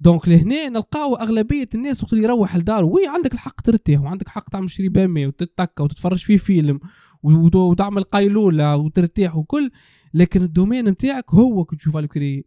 [0.00, 4.48] donc لهنا نلقاو أغلبية الناس وقت اللي يروح لداره oui عندك الحق ترتاح وعندك حق
[4.48, 6.80] تعمل شري بامي وتتكا وتتفرج في فيلم
[7.22, 9.70] وت- وتعمل قيلوله وترتاح وكل
[10.14, 12.44] لكن ال domaine نتاعك هو كي تشوف الكري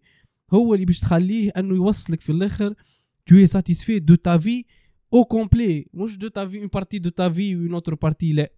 [0.53, 2.73] هو اللي باش تخليه إنه يوصلك في الآخر
[3.31, 4.63] satisfait de ta vie
[5.15, 5.87] au complet.
[5.93, 8.49] مش une partie de ta vie ou une autre partie لا.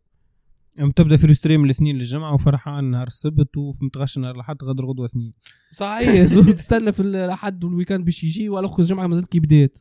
[0.77, 5.05] يوم تبدأ في stress م الاثنين للجمعة وفرحان نهار السبت ومتغش نهار الأحد غدر غدوة
[5.05, 5.31] اثنين.
[5.71, 6.27] صحيح.
[6.57, 9.77] تستنى في الأحد وال week-end باش يجي اخر الجمعة مازالت كي بدات.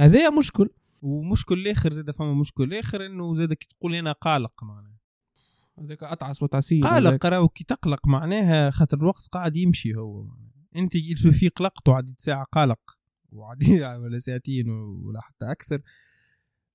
[0.00, 0.70] هذا مشكل.
[1.02, 4.98] ومشكل الآخر زاد فما مشكل اخر إنه زاد كي تقول أنا قلق معناها.
[5.78, 10.26] هذاك اتعس وتعسير قلق راهو كي تقلق معناها خاطر الوقت قاعد يمشي هو
[10.76, 12.98] أنت في قلقت وعديت ساعة قلق.
[13.32, 15.82] وعديت ولا ساعتين ولا حتى أكثر.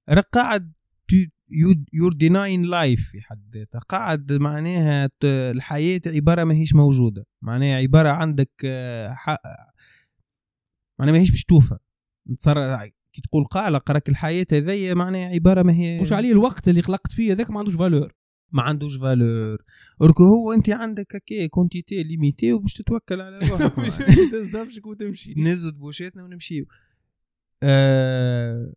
[0.10, 0.78] راك قاعد
[1.94, 3.80] you're denying life في حد ذاتها.
[3.80, 7.26] قاعد معناها الحياة عبارة ما هيش موجودة.
[7.42, 9.42] معناها عبارة عندك آه، حق
[11.00, 11.78] معناها ما هيش باش توفى.
[13.14, 17.12] كي تقول قلق راك الحياة هذيا معناها عبارة ما هي مش عليه الوقت اللي قلقت
[17.12, 18.14] فيه هذاك ما عندوش فالور
[18.52, 19.58] ما عندوش فالور
[20.02, 23.78] اركو هو أنت عندك هكا كونتيتي ليميتي وباش تتوكل على روحك.
[23.78, 24.32] معناها.
[24.32, 25.34] تزدفشك وتمشي.
[25.38, 26.66] نزد بوشاتنا ونمشيو.
[27.64, 28.74] آه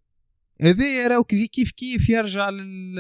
[0.63, 2.99] هذا راهو كي- كيف كيف يرجع لل...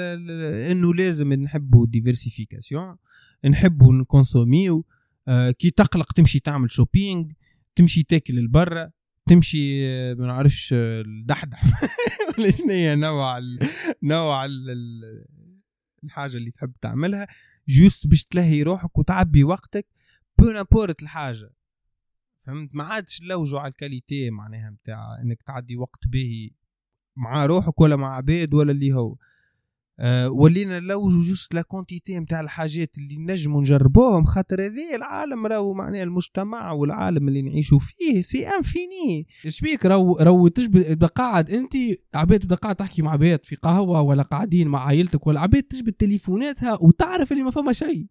[0.70, 2.96] إنه لازم نحبوا ديفرسيفيكاسيون
[3.44, 4.86] نحبوا نكونسوميو
[5.28, 7.32] آه كي تقلق تمشي تعمل shopping
[7.76, 8.92] تمشي تاكل البرة
[9.26, 11.62] تمشي آه، ما نعرفش آه، الدحدح
[12.38, 13.58] ولا شنو نوع ال...
[14.02, 14.70] نوع ال...
[14.70, 15.26] ال-
[16.04, 17.26] الحاجة اللي تحب تعملها
[17.68, 19.86] juste باش تلهي روحك وتعبي وقتك
[20.38, 21.50] peu importe الحاجة.
[22.38, 26.50] فهمت؟ ما عادش نلوجوا على ال qualité معناها نتاع إنك تعدي وقت باهي.
[27.16, 29.16] مع روحك ولا مع عباد ولا اللي هو.
[30.00, 35.74] أه ولينا نلوجوا juste la quantité نتاع الحاجات اللي نجموا نجربوهم خاطر هذه العالم راهو
[35.74, 41.50] معناها المجتمع والعالم اللي نعيشوا فيه سي انفيني إيش بيك؟ رو رو تجبد إذا قاعد
[41.50, 41.72] أنت
[42.14, 45.92] عباد تبدا قاعد تحكي مع عباد في قهوة ولا قاعدين مع عائلتك ولا عباد تجبد
[45.92, 48.06] تليفوناتها وتعرف اللي ما فما شيء.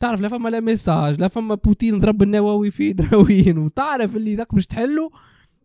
[0.00, 4.54] تعرف لا فما لا ميساج لا فما بوتين ضرب النووي في دراوين وتعرف اللي ذاك
[4.54, 5.10] باش تحله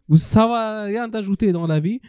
[0.09, 1.99] وسوا ريان تاجوتي دون لا في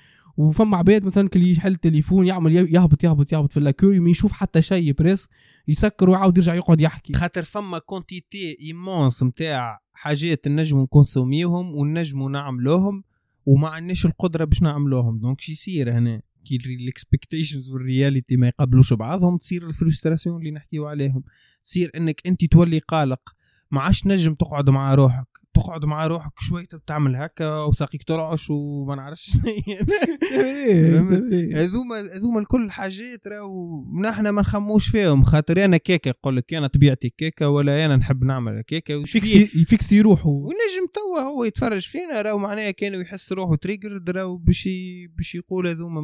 [0.40, 4.62] وفما عباد مثلا كل يحل التليفون يعمل يهبط يهبط يهبط في لاكوي ما يشوف حتى
[4.62, 5.28] شيء بريس
[5.68, 7.12] يسكر ويعاود يرجع يقعد يحكي.
[7.12, 13.04] خاطر فما quantité immense نتاع حاجات نجموا نكونسوميهم ونجموا نعملوهم
[13.46, 15.18] وما عندناش القدرة باش نعملوهم.
[15.18, 16.22] donc شي يصير هنا.
[16.44, 21.22] كي ال expectations وال reality ما يقابلوش بعضهم تصير ال frustration اللي نحكيو عليهم.
[21.64, 23.20] تصير إنك أنت تولي قلق
[23.70, 25.29] ما عادش نجم تقعد مع روحك.
[25.54, 29.36] تقعد مع روحك شوي تعمل هكا وساقيك ترعش وما نعرفش
[31.54, 36.66] هذوما هذوما الكل حاجات راهو نحن ما نخموش فيهم خاطر أنا كيكة يقول لك أنا
[36.66, 38.94] طبيعتي كيكة ولا أنا نحب نعمل كيكة
[39.54, 44.68] يفكسي روحه ونجم توا هو يتفرج فينا راهو معناها كان يحس روحه trigger راهو باش
[45.16, 46.02] باش يقول هذوما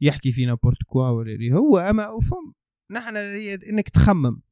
[0.00, 2.54] يحكي فينا pourquoi ولا هو أما فهم
[2.90, 3.16] نحن
[3.70, 4.49] إنك تخمم.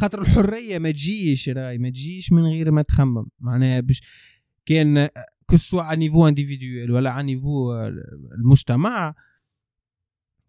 [0.00, 3.26] خاطر الحرية ما تجيش راي ما تجيش من غير ما تخمم.
[3.40, 4.02] معناها باش
[4.66, 5.08] كان
[5.48, 7.74] que ce soit على niveau individuel ولا على niveau
[8.34, 9.14] المجتمع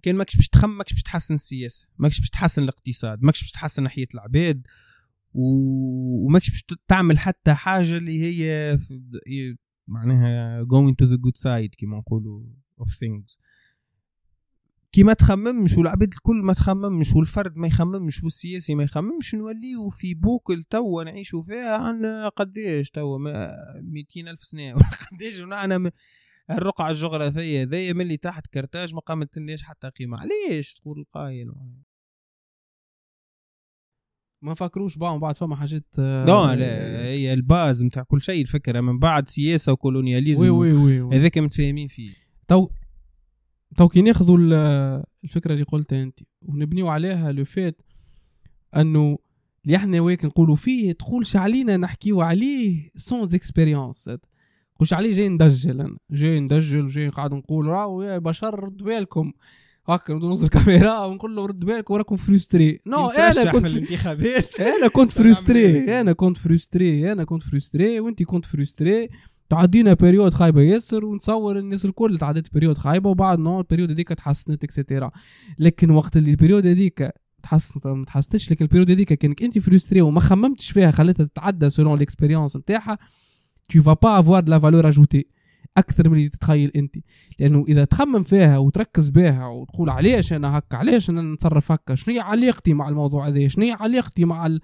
[0.02, 3.84] كان ماكش باش تخمم ماكش باش تحسن السياسة ماكش باش تحسن الاقتصاد ماكش باش تحسن
[3.84, 4.68] ناحية العباد
[5.34, 8.78] وماكش باش تعمل حتى حاجة اللي هي
[9.88, 12.44] معناها going to the good side كما نقولوا
[12.82, 13.38] of things.
[14.92, 20.14] كي ما تخممش والعباد الكل ما تخممش والفرد ما يخممش والسياسي ما يخممش نوليو في
[20.14, 24.74] بوكل توا نعيشوا فيها عن قديش توا 200 ألف سنة
[25.12, 25.92] قديش ونحن
[26.52, 29.30] الرقعة الجغرافية ذي ملي تحت كرتاج ما قامت
[29.64, 30.18] حتى قيمة.
[30.18, 31.52] علاش تقول القايل؟
[34.42, 38.42] ما فكروش بعض بعد فما حاجات آه، لا لا هي ال base نتاع كل شيء
[38.42, 40.50] الفكرة من بعد سياسة و colonialisme.
[40.50, 41.18] oui oui oui.
[41.18, 42.12] هذاك متفاهمين فيه.
[42.48, 42.70] تو
[43.78, 44.38] تو كي ناخذوا
[45.24, 46.20] الفكرة اللي قلتها أنت.
[46.48, 47.82] ونبنيو عليها le fait
[48.76, 49.18] أنه
[49.66, 54.10] اللي إحنا وياك نقولوا فيه تقولش علينا نحكيو عليه sans expérience
[54.80, 55.98] قولش عليه جاي ندجل أنا.
[56.12, 59.32] جاي ندجل وجاي قاعد نقول راهو يا بشر رد بالكم.
[59.88, 64.60] هكا نوصل الكاميرا ونقول له رد بالكم وراكم frustrés non أنا كنت في الانتخابات.
[64.60, 69.10] أنا كنت frustré أنا كنت frustré أنا كنت frustré وأنت كنت frustré
[69.52, 70.62] تعدينا période خايبة.
[70.62, 75.12] ياسر ونتصور الناس الكل تعديت période خايبة وبعد non ال période هذيك تحسنت extra
[75.60, 77.12] لكن وقت اللي ال période هذيك
[77.44, 78.52] تحسنت ما تحسنتش.
[78.52, 82.98] لك ال période هذيك كانك أنت frustré وما خممتش فيها خليتها تتعدى selon l'expérience نتاعها
[83.70, 85.28] tu vas pas avoir de la valeur ajoutée
[85.78, 86.96] أكثر من اللي تتخيل أنت.
[87.40, 92.16] لأنه إذا تخمم فيها وتركز بها وتقول علاش أنا هكا علاش أنا نتصرف هكا شنو
[92.16, 94.58] هي علاقتي مع الموضوع هذا؟ شنو هي علاقتي مع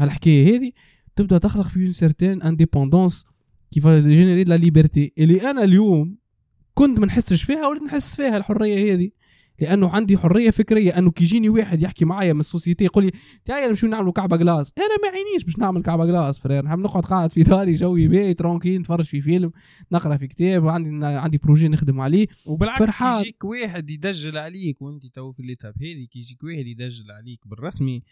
[0.00, 0.72] الحكاية هذه؟
[1.16, 3.24] تبدأ تخلق في certaine indépendance
[3.74, 5.12] qui va générer la liberté.
[5.18, 6.18] اللي أنا اليوم
[6.74, 9.10] كنت ما نحسش فيها وليت نحس فيها الحرية هذه
[9.60, 13.10] لأنه عندي حرية فكرية أنه كي يجيني واحد يحكي معايا من ال société يقول لي
[13.44, 16.64] تعال نمشيو نعملوا كعبة glace أنا ما عينيش باش نعمل كعبة glace frère.
[16.64, 19.50] نحب نقعد قاعد في داري جوي باهي tranquille نتفرج في فيلم
[19.92, 22.26] نقرأ في كتاب عندي عندي projet نخدم عليه.
[22.46, 23.22] وبالعكس فرحان.
[23.22, 27.10] كي يجيك واحد يدجل عليك وأنت تو في ال l'étape هذه كي يجيك واحد يدجل
[27.10, 28.02] عليك بالرسمي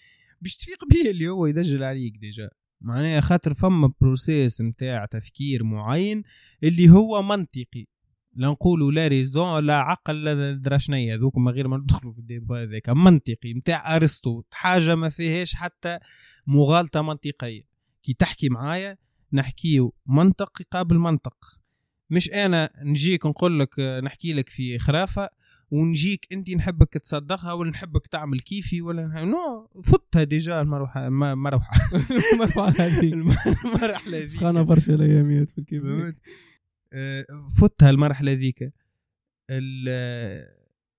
[0.41, 2.51] باش تفيق به اللي هو يدجل عليك déjà.
[2.85, 6.23] معناها خاطر فما process نتاع تفكير معين
[6.63, 7.87] اللي هو منطقي.
[8.35, 12.26] لا نقولوا la raison لا عقل لا دراشنية ذوك ما غير ما ندخلوا في ال
[12.26, 12.89] débat هذاك.
[12.89, 14.43] منطقي نتاع أرسطو.
[14.51, 15.99] حاجة ما فيهاش حتى
[16.47, 17.63] مغالطة منطقية.
[18.03, 18.99] كي تحكي معايا
[19.33, 21.37] نحكيو منطق يقابل منطق.
[22.11, 25.29] مش أنا نجيك نقول لك نحكي لك في خرافة.
[25.73, 29.27] ونجيك أنت نحبك تصدقها ولا نحبك تعمل كيفي ولا نحب...
[29.27, 31.71] non فتها déjà المروحه المروحه
[32.33, 34.31] المروحه هذه المرحله هذيك.
[34.37, 35.83] سخانة برشا الأياميات في الكيف.
[36.93, 37.25] آه،
[37.61, 38.73] فتها المرحلة ذيك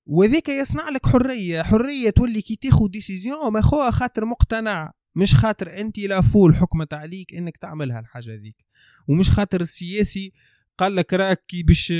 [0.06, 1.62] وذيك يصنع لك حرية.
[1.62, 4.92] حرية تولي كي تاخذ décision ماخذها خاطر مقتنع.
[5.16, 8.66] مش خاطر أنت la foule حكمت عليك إنك تعملها الحاجة ذيك
[9.08, 10.34] ومش خاطر السياسي
[10.78, 11.94] قال لك راك باش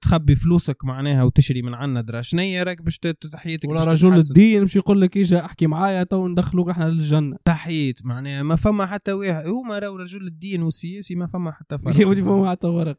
[0.00, 2.20] تخبي فلوسك معناها وتشري من عنا درا.
[2.22, 2.98] شنيا راك باش
[3.32, 7.36] تحياتك ولا رجل الدين مش يقول لك ايجا أحكي معايا تو ندخلوك إحنا للجنة.
[7.44, 9.46] تحيت معناها ما فما حتى واحد.
[9.46, 11.96] هما راهو رجل الدين والسياسي ما فما حتى فرق.
[12.06, 12.98] ما فما حتى فرق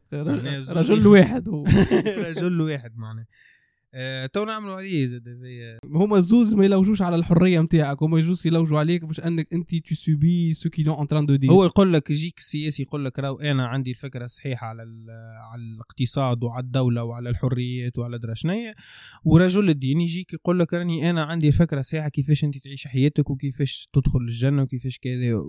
[0.68, 1.48] رجل واحد
[2.28, 3.26] رجل واحد معناها.
[3.98, 8.46] آه، تو نعملوا عليه زاد زي هما الزوز ما يلوجوش على الحرية نتاعك هما يجوز
[8.46, 11.92] يلوجوا عليك باش أنك أنت تو سوبي سو كي لون ان دو دي هو يقول
[11.92, 14.82] لك يجيك السياسي يقول لك راهو أنا عندي الفكرة الصحيحة على
[15.52, 18.74] على الاقتصاد وعلى الدولة وعلى الحريات وعلى درا شنيا
[19.24, 23.88] ورجل الدين يجيك يقول لك راني أنا عندي الفكرة الصحيحه كيفاش أنت تعيش حياتك وكيفاش
[23.92, 25.42] تدخل الجنة وكيفاش كذا.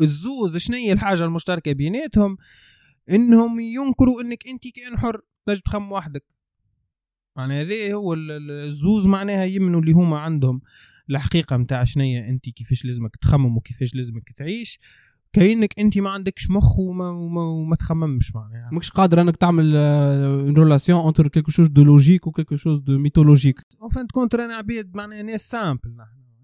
[0.00, 2.36] الزوز هي الحاجة المشتركة بيناتهم؟
[3.10, 6.24] إنهم ينكروا أنك أنت كائن حر تنجم تخمم وحدك.
[7.36, 10.60] يعني هذا هو الزوز معناها يمنوا اللي هما عندهم.
[11.10, 14.78] الحقيقة متاع شنية انت كيفاش لازمك تخمم وكيفاش لازمك تعيش.
[15.32, 18.70] كأنك انت ما عندكش مخ وما, وما, وما تخممش معناها.
[18.72, 22.98] ماكش قادر أنك تعمل une relation entre quelque chose de logique و quelque chose de
[22.98, 25.96] mythologique en fin de compte رانا عباد معناها ناس simple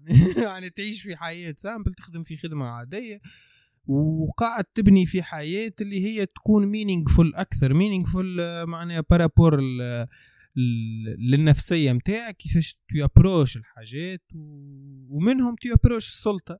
[0.45, 3.21] يعني تعيش في حياة simple تخدم في خدمة عادية.
[3.87, 7.73] وقاعد تبني في حياة اللي هي تكون meaningful أكثر.
[7.73, 9.59] meaningful معناها par rapport
[10.55, 14.23] للنفسية متاعك كيفاش tu approches الحاجات
[15.09, 16.59] ومنهم تو approche السلطة.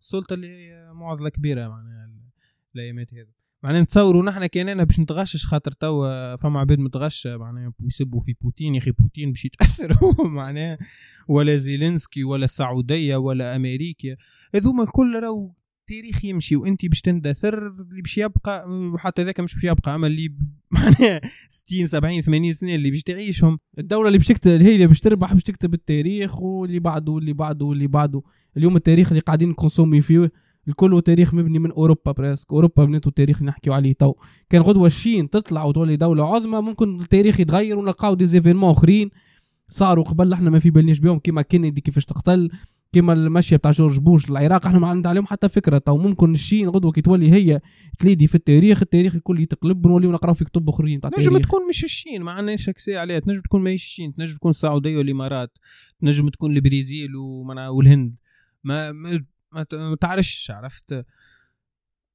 [0.00, 2.28] السلطة اللي هي معضلة كبيرة معناها ال-
[2.74, 8.20] الأيامات هذه معناها نتصوروا نحن كأننا باش نتغشش خاطر توا فما عباد متغشة معناها يسبوا
[8.20, 10.78] في بوتين يا أخي بوتين باش يتاثر هو معناها
[11.28, 14.16] ولا زيلينسكي ولا السعوديه ولا أمريكا.
[14.54, 15.52] هذوما الكل راهو
[15.88, 20.34] تاريخ يمشي وانت باش تندثر اللي باش يبقى وحتى ذاك مش باش يبقى أما اللي
[20.70, 23.58] معناها 60 70 80 سنة اللي باش تعيشهم.
[23.78, 27.66] الدولة اللي باش تكتب هي اللي باش تربح باش تكتب التاريخ واللي بعده واللي بعده
[27.66, 28.22] واللي بعده.
[28.56, 30.32] اليوم التاريخ اللي قاعدين ن consommer فيه
[30.68, 32.52] الكل تاريخ مبني من أوروبا presque.
[32.52, 34.14] أوروبا بنيتو التاريخ اللي نحكيو عليه تو.
[34.50, 39.10] كان غدوة ال Chine تطلع وتولي دولة عظمى ممكن التاريخ يتغير ونلقاو des événements أخرين.
[39.68, 42.50] صاروا قبل إحنا ما في بالناش بهم كيما كينيدي كيفاش تقتل.
[42.92, 44.66] كيما المشيه بتاع جورج بوش للعراق.
[44.66, 45.78] إحنا ما عندنا عليهم حتى فكرة.
[45.78, 47.60] تو ممكن ال Chine غدوة كي تولي هي
[47.98, 51.40] ت lead في التاريخ التاريخ الكل يتقلب ونوليو نقراو في كتب أخرين تاع التاريخ.
[51.40, 53.18] تكون مش ال Chine ما عندناش accès عليها.
[53.18, 55.58] تنجم تكون ماهيش ال Chine تنجم تكون السعودية والإمارات
[56.00, 58.14] تنجم تكون البرازيل والهند.
[58.64, 61.04] ما ما تعرفش عرفت؟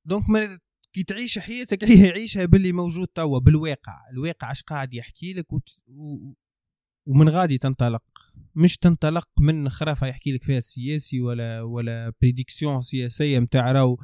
[0.06, 0.60] donc ما
[0.94, 4.00] كي تعيش حياتك هي عيشها باللي موجود توا بالواقع.
[4.12, 5.70] الواقع اش قاعد يحكي لك وت...
[5.88, 6.34] و...
[7.06, 8.04] ومن غادي تنطلق.
[8.56, 13.98] مش تنطلق من خرافة يحكي لك فيها السياسي ولا ولا prédiction سياسية نتاع راهو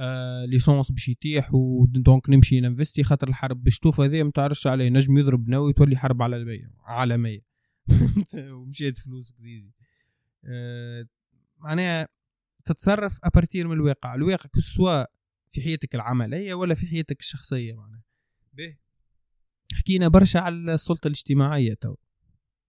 [0.00, 3.64] آه l'essence باش يتيح و donc نمشي ن investir خاطر الحرب.
[3.64, 7.40] باش توفى هذا ما تعرفش عليه نجم يضرب نووي تولي حرب عالمية عالمية.
[8.56, 9.72] ومشيت فلوس crazy
[10.44, 11.06] آه
[11.58, 12.08] معناها
[12.64, 14.14] تتصرف à partir من الواقع.
[14.14, 15.04] الواقع que ce soit
[15.50, 18.02] في حياتك العملية ولا في حياتك الشخصية معناها.
[19.72, 21.94] حكينا برشا على السلطة الاجتماعية تو.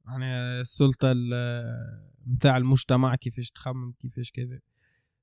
[0.05, 0.25] يعني
[0.61, 4.59] السلطة ال- متاع المجتمع كيفاش تخمم كيفاش كذا.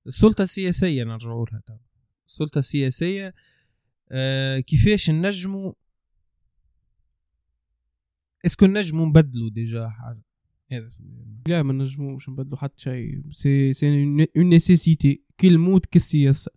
[0.07, 1.81] السلطة السياسية نرجعوا لها
[2.28, 3.35] السلطة السياسية
[4.11, 5.72] آه كيفاش نجموا
[8.47, 10.22] est-ce que نجموا نبدلوا déjà حاجة.
[10.72, 10.91] هذا
[11.49, 13.31] لا ما نجموش نبدلوا حتى شيء.
[13.31, 14.05] c'est c'est
[14.37, 16.53] une nécessité كي الموت كالسياسه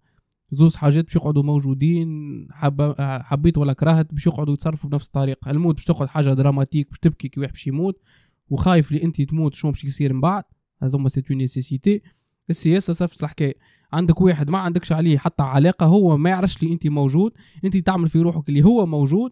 [0.53, 2.07] زوز حاجات باش يقعدوا موجودين
[2.51, 2.95] حب...
[2.99, 5.51] حبيت ولا كرهت باش يقعدوا يتصرفوا بنفس الطريقة.
[5.51, 8.01] الموت باش تقعد حاجة dramatique باش تبكي كي واحد باش يموت
[8.49, 10.43] وخايف لي انت تموت شنو باش يصير من بعد.
[10.83, 12.01] هذوما c'est une nécessité
[12.49, 13.55] السياسة نفس الحكاية
[13.93, 17.31] عندك واحد ما عندكش عليه حتى علاقة هو ما يعرفش لي انت موجود.
[17.65, 19.31] انت تعمل في روحك اللي هو موجود.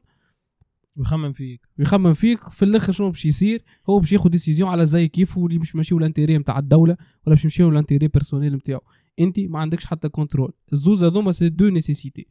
[0.97, 1.67] ويخمم فيك.
[1.79, 5.59] ويخمم فيك في الآخر شنو باش يصير؟ هو باش ياخذ décision على زي كيف واللي
[5.59, 8.81] مش ماشي l'intérêt نتاع الدولة ولا باش يمشيو l'intérêt personnel نتاعو
[9.19, 12.27] أنت ما عندكش حتى contrôle الزوز هذوما c'est deux nécessités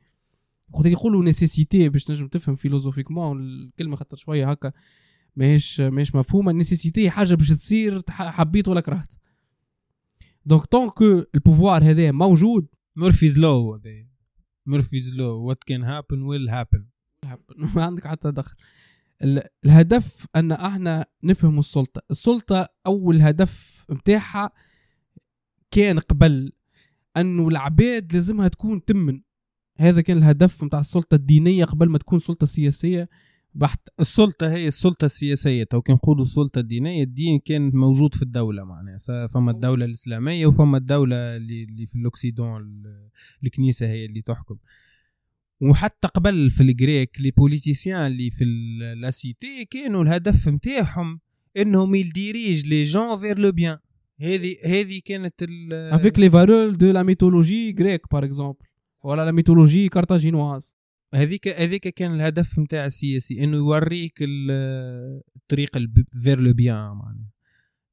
[0.74, 4.72] وقت يقولوا nécessité باش تنجم تفهم philosophiquement الكلمة خاطر شوية هكا
[5.36, 6.50] ماهيش ماهيش مفهومة.
[6.50, 9.14] ال nécessité حاجة باش تصير حبيت ولا كرهت.
[10.46, 11.02] donc donc
[11.34, 13.80] ال pouvoir هذا موجود Murphy's law
[14.66, 16.86] Murphy's law what can happen will happen
[17.74, 18.54] ما عندك حتى دخل.
[19.24, 22.02] ال- الهدف أن إحنا نفهم السلطة.
[22.10, 24.50] السلطة أول هدف متاعها
[25.70, 26.52] كان قبل
[27.16, 29.20] أنه العباد لازمها تكون تمن.
[29.78, 33.08] هذا كان الهدف متاع السلطة الدينية قبل ما تكون سلطة سياسية
[33.54, 33.80] بحت.
[34.00, 35.64] السلطة هي السلطة السياسية.
[35.64, 39.26] تو كان نقولوا السلطة الدينية الدين كان موجود في الدولة معناها.
[39.26, 43.10] فما الدولة الإسلامية وفما الدولة اللي, في ال Occident ال-
[43.44, 44.56] الكنيسة هي اللي تحكم.
[45.61, 48.44] وحتى قبل في ال grec les politiciens اللي في
[48.96, 51.20] la cité كانوا الهدف نتاعهم
[51.56, 53.78] إنهم ي dirigent les gens vers le bien
[54.20, 58.58] هذه هذه كانت ال avec les valeurs de la mythologie grecque par exemple
[59.04, 60.74] ولا la mythologie carthaginoise
[61.14, 65.78] هذيك هذيك كان الهدف نتاع السياسي إنه يوريك ال- الطريق
[66.24, 67.30] vers le bien معناها.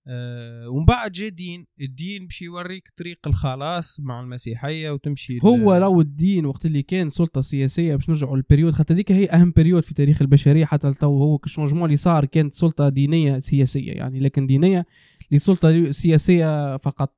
[0.10, 6.02] آه، ومن بعد جا دين الدين باش يوريك طريق الخلاص مع المسيحية وتمشي هو لو
[6.02, 9.84] الدين وقت اللي كان سلطة سياسية باش نرجعوا لل période خاطر هذيك هي أهم période
[9.84, 10.66] في تاريخ البشرية.
[10.66, 14.86] حتى لتو هو ال changement اللي صار كانت سلطة دينية سياسية يعني لكن دينية
[15.32, 17.16] لسلطة سياسية فقط.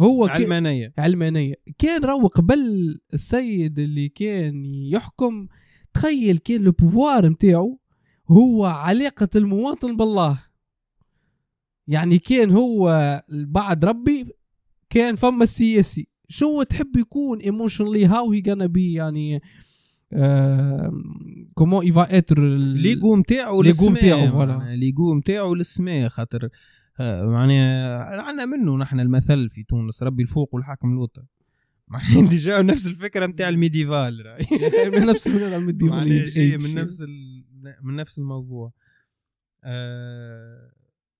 [0.00, 0.92] هو علمانية.
[0.98, 1.54] علمانية.
[1.78, 2.58] كان roi قبل
[3.14, 5.46] السيد اللي كان يحكم
[5.94, 7.80] تخيل كان le pouvoir نتاعو
[8.30, 10.45] هو علاقة المواطن بالله.
[11.88, 14.24] يعني كان هو بعد ربي
[14.90, 19.42] كان فما السياسي شو تحب يكون emotionally how he gonna be يعني
[21.54, 24.76] comment il va être l'ego نتاعو l'ego نتاعو، voilà.
[24.76, 26.48] l'ego نتاعو للسماء خاطر
[27.00, 31.22] آه، معناها عندنا منه نحن المثل في تونس ربي الفوق والحاكم اللوطا
[31.88, 34.36] معناها déjà نفس الفكرة نتاع ال médiéval.
[34.94, 36.62] من نفس الفكرة ال médiéval جاية age.
[36.62, 37.02] من نفس.
[37.82, 38.72] من نفس الموضوع
[39.64, 40.75] آه...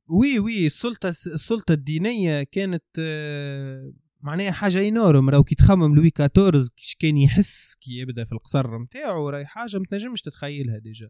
[0.08, 3.92] oui oui السلطة السلطة الدينية كانت آه...
[4.20, 8.78] معناها حاجة énorme راهو كي تخمم لوي 14 كيش كان يحس كي يبدأ في القصر
[8.78, 11.08] نتاعو راهي حاجة ما تنجمش تتخيلها déjà.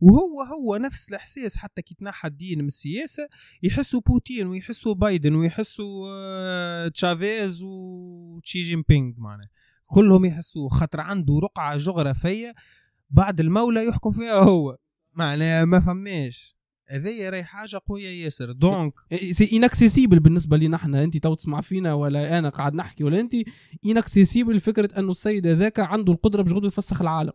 [0.00, 1.56] وهو هو نفس الإحساس.
[1.56, 3.28] حتى كي تنحى الدين من السياسة
[3.62, 9.48] يحسوا بوتين ويحسوا بايدن ويحسوا آه، تشافيز وتشي جين بينغ معناها.
[9.84, 12.54] كلهم يحسوا خاطر عنده رقعة جغرافية
[13.10, 14.78] بعد المولى يحكم فيها هو.
[15.14, 16.55] معناها ما فماش.
[16.88, 18.52] هذيا راهي حاجة قوية ياسر.
[18.52, 18.92] donc
[19.30, 23.32] c'est inaccessible بالنسبة لنا إحنا انت تو تسمع فينا ولا أنا قاعد نحكي ولا انت
[23.86, 27.32] inaccessible فكرة انه السيد هذاك عنده القدرة باش غدو يفسخ العالم.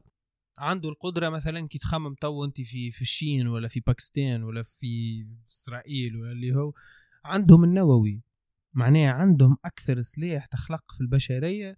[0.60, 4.64] عنده القدرة مثلا كي تخمم تو انت في في ال Chine ولا في باكستان ولا
[4.64, 6.74] في إسرائيل ولا اللي هو.
[7.26, 8.22] عندهم النووي.
[8.74, 11.78] معناها عندهم أكثر سلاح تخلق في البشرية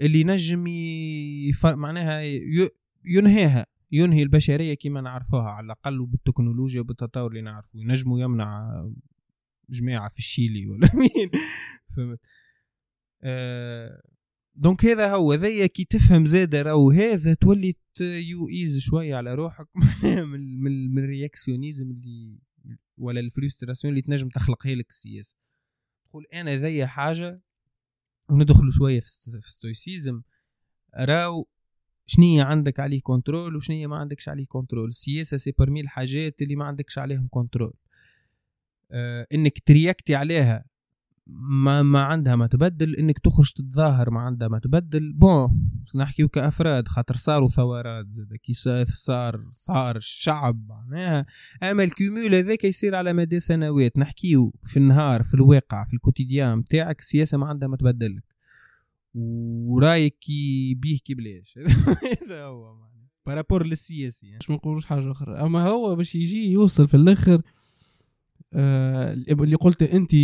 [0.00, 1.66] اللي نجم يف...
[1.66, 2.70] معناها ي...
[3.04, 3.66] ينهيها.
[3.92, 7.78] ينهي البشرية كما نعرفوها على الأقل بالتكنولوجيا وبالتطور اللي نعرفه.
[7.78, 8.72] ينجموا يمنع
[9.70, 11.30] جماعة في الشيلي ولا مين.
[11.96, 12.20] فهمت؟
[13.22, 14.02] آه
[14.54, 15.34] donc هذا هو.
[15.34, 19.68] ذي كي تفهم زاد راهو هذا تولي you ease شوية على روحك
[20.32, 22.38] من من, من ال réactionnisme اللي
[22.98, 25.36] ولا ال frustration اللي تنجم تخلقها لك السياسة.
[26.08, 27.42] تقول أنا ذي حاجة
[28.30, 30.22] وندخلوا شوية في stoïcisme
[30.96, 31.48] راو
[32.06, 36.64] شنية عندك عليه contrôle وشنية ما عندكش عليه contrôle السياسة c'est parmi الحاجات اللي ما
[36.64, 37.74] عندكش عليهم كنترول
[38.90, 40.64] آه إنك ترياكتي عليها
[41.26, 42.96] ما ما عندها ما تبدل.
[42.96, 45.12] إنك تخرج تتظاهر ما عندها ما تبدل.
[45.12, 48.34] bon نحكيو كافراد خاطر صاروا ثورات زاد.
[48.34, 51.26] كي صار صار الشعب معناها.
[51.62, 53.98] أما ال cumul هذاك يصير على مدى سنوات.
[53.98, 58.35] نحكيو في النهار في الواقع في ال quotidien نتاعك السياسة ما عندها ما تبدل لك
[59.16, 61.58] ورأيك كي بيه كي بلاش.
[62.22, 62.74] هذا هو
[63.26, 64.38] par rapport للسياسي يعني.
[64.40, 65.34] مش ما نقولوش حاجة أخرى.
[65.34, 67.42] أما هو باش يجي يوصل في الآخر
[68.52, 70.14] آه اللي قلت أنت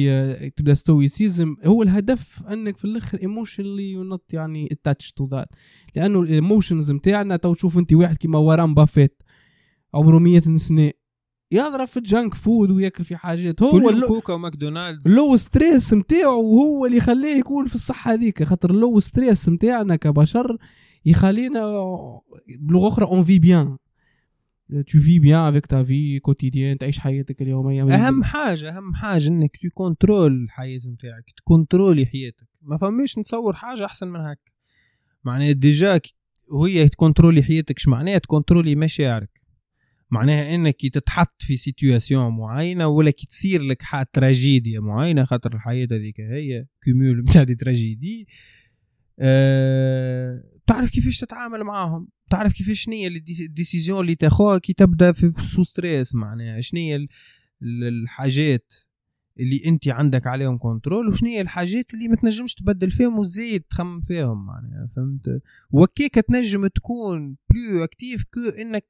[0.56, 5.48] تبدا stoïcisme هو الهدف أنك في الآخر emotionally not يعني attached to that
[5.96, 9.22] لأنه ال emotions نتاعنا تو تشوف أنت واحد كيما Warren Buffett
[9.94, 10.92] عمره 100 سنة.
[11.52, 13.62] يضرب في ال junk food وياكل في حاجات.
[13.62, 15.08] هو كل كوكا وماكدونالدز.
[15.08, 18.42] ال low stress نتاعو هو اللي يخليه يكون في الصحة هذيك.
[18.42, 20.58] خاطر ال low stress نتاعنا كبشر
[21.04, 21.60] يخلينا
[22.58, 23.76] بلغة أخرى on vit bien
[24.70, 27.94] tu vis bien avec ta vie quotidienne تعيش حياتك اليومية.
[27.94, 32.48] أهم حاجة أهم حاجة إنك ت contrôle الحياة نتاعك ت contrôler حياتك.
[32.62, 34.52] ما فماش نتصور حاجة أحسن من هكا.
[35.24, 36.00] معناها déjà
[36.52, 37.76] وهي ت contrôler حياتك.
[37.76, 39.41] اش معناها ت contrôler مشاعرك؟
[40.12, 43.82] معناها إنك تتحط في situation معينة ولا كي تصير لك
[44.12, 48.26] تراجيديا معينة خاطر الحياة هذيك هي cumul نتاع des tragédies
[49.18, 55.32] أه تعرف كيفاش تتعامل معاهم؟ تعرف كيفاش شنية ال décision اللي تاخوها كي تبدأ في
[55.42, 57.06] sous stress معناها؟ شنية
[57.62, 58.72] الحاجات؟
[59.40, 64.00] اللي انت عندك عليهم contrôle وشنو هي الحاجات اللي ما تنجمش تبدل فيهم وزيد تخمم
[64.00, 68.84] فيهم معناها فهمت؟ وكيك تنجم تكون plus active que انك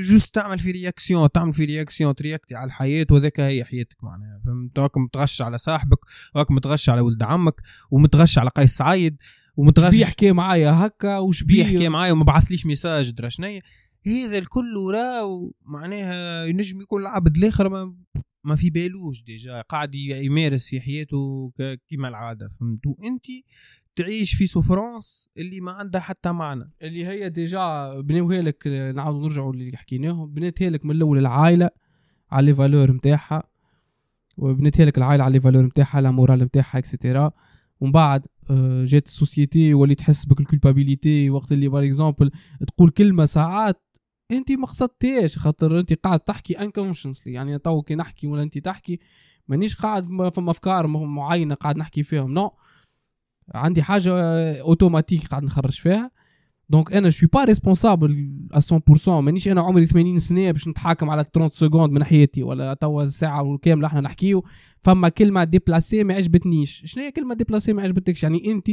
[0.00, 4.78] juste تعمل في réaction تعمل في réaction ترياكتي على الحياة وذاك هي حياتك معناها فهمت؟
[4.78, 5.98] هاك متغش على صاحبك
[6.34, 9.16] وهاك متغش على ولد عمك ومتغش على قيس سعيد
[9.56, 13.62] ومتغش يحكي معايا هكا وش بيحكي معايا وما بعثليش message درا شنيا
[14.06, 17.96] هذا الكل راه معناها ينجم يكون العبد الآخر ما
[18.44, 21.52] ما في بالوش déjà قاعد يمارس في حياته
[21.90, 23.26] كما العادة فهمتوا أنت
[23.96, 26.72] تعيش في souffrance اللي ما عندها حتى معنى.
[26.82, 31.70] اللي هي déjà بنوها لك نعاودوا نرجعوا اللي حكيناهم بنيتها لك من الأول العائلة
[32.30, 33.42] على les valeurs نتاعها
[34.36, 37.32] وبنيتها لك العائلة على les valeurs نتاعها la morale نتاعها et cetera
[37.80, 42.30] ومن بعد آه، جات ال société ولي تحس بال culpabilité وقت اللي par exemple
[42.66, 43.82] تقول كلمة ساعات
[44.30, 49.00] انت ما قصدتيش خاطر انت قاعد تحكي unconsciously يعني تو كي نحكي ولا انت تحكي
[49.48, 50.04] مانيش قاعد
[50.34, 52.50] فما أفكار معينة قاعد نحكي فيهم non
[53.54, 54.12] عندي حاجة
[54.60, 56.10] اوتوماتيك قاعد نخرج فيها.
[56.68, 58.38] donc أنا je suis pas responsable
[59.00, 63.06] 100% مانيش أنا عمري 80 سنة باش نتحاكم على 30 secondes من حياتي ولا توا
[63.06, 64.44] ساعة كامله إحنا نحكيو
[64.80, 66.82] فما كلمة déplacée ما عجبتنيش.
[66.86, 68.70] شنو هي كلمة déplacée ما عجبتكش؟ يعني أنت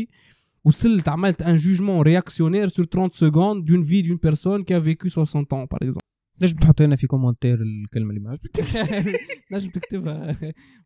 [0.65, 5.43] وصلت عملت un jugement réactionnaire sur 30 secondes d'une vie d'une personne qui vécu 60
[5.43, 6.01] ans par exemple
[6.41, 8.77] نجم تحط هنا في commentaire الكلمة اللي ما عجبتكش
[9.53, 10.37] نجم تكتبها.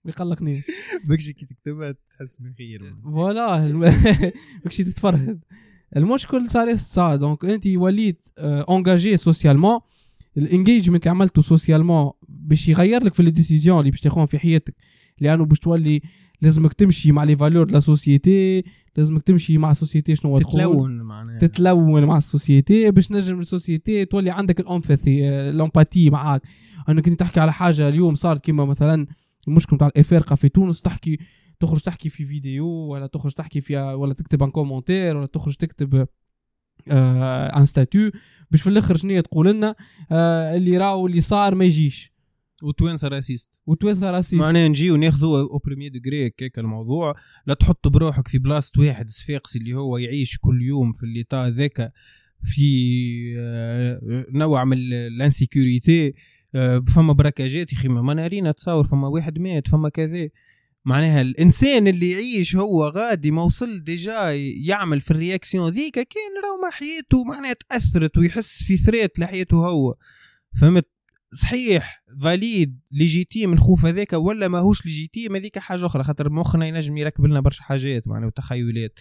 [0.05, 0.65] ما يقلقنيش.
[1.05, 4.01] بكشي كي تكتبها تحس بخير voilà
[4.65, 5.39] بكشي تتفرهد.
[5.95, 9.79] المشكل صار صار donc انت وليت engagé socialement
[10.37, 14.39] ال engagement اللي عملته socialement باش يغير لك في ال décision اللي باش تاخذهم في
[14.39, 14.75] حياتك.
[15.19, 16.01] لأنه باش تولي
[16.41, 18.63] لازمك تمشي مع les valeurs la société
[18.97, 21.37] لازمك تمشي مع ال société شنو تتلون معناها.
[21.37, 26.41] تتلون مع ال société باش نجم ال société تولي عندك ال empathy ال empathie معاك.
[26.89, 29.07] انك انت تحكي على حاجة اليوم صارت كيما مثلا
[29.47, 31.17] المشكل نتاع الافارقه في تونس تحكي
[31.59, 36.07] تخرج تحكي في فيديو ولا تخرج تحكي في ولا تكتب un commentaire ولا تخرج تكتب
[36.91, 38.11] آه un statut
[38.51, 39.75] باش في الآخر شنو تقول لنا؟
[40.11, 42.14] آه اللي راهو اللي صار ما يجيش.
[42.63, 47.15] وتوانسه racistes وتوانسه racistes معناها نجي وناخذوا au premier degré هكاك الموضوع.
[47.47, 51.91] لا تحط بروحك في بلاصه واحد صفاقسي اللي هو يعيش كل يوم في l'état ذاك
[52.41, 52.65] في
[53.37, 56.13] آه، نوع من ال insécurité
[56.55, 60.29] آه، فما براكاجات يا أخي ما نارينا تصور فما واحد مات فما كذا.
[60.85, 64.31] معناها الإنسان اللي يعيش هو غادي ما وصل déjà
[64.67, 69.57] يعمل في ال réaction ذيك كان راهو ما حياته معناها تأثرت ويحس في threat لحياته
[69.57, 69.95] هو.
[70.61, 70.94] فهمت؟
[71.35, 77.25] صحيح valide légitime الخوف هذاك ولا ماهوش légitime هذيك حاجة أخرى خاطر مخنا ينجم يركب
[77.25, 78.99] لنا برشا حاجات معناها وتخيلات.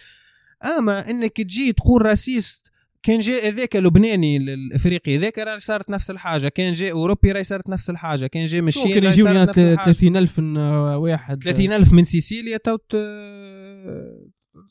[0.77, 2.71] أما إنك تجي تقول raciste
[3.03, 7.69] كان جاء ذاك اللبناني الإفريقي ذاك راه صارت نفس الحاجة كان جاء أوروبي راه صارت
[7.69, 11.43] نفس الحاجة كان جاء مشي ممكن يجيو 30000 واحد.
[11.43, 12.77] 30000 من سيسيليا تو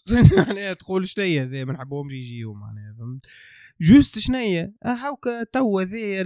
[0.37, 3.27] معناها تقول شنيا ذا ما نحبهمش يجيو معناها فهمت؟
[3.81, 6.23] juste شنيا هاوكا توا ذا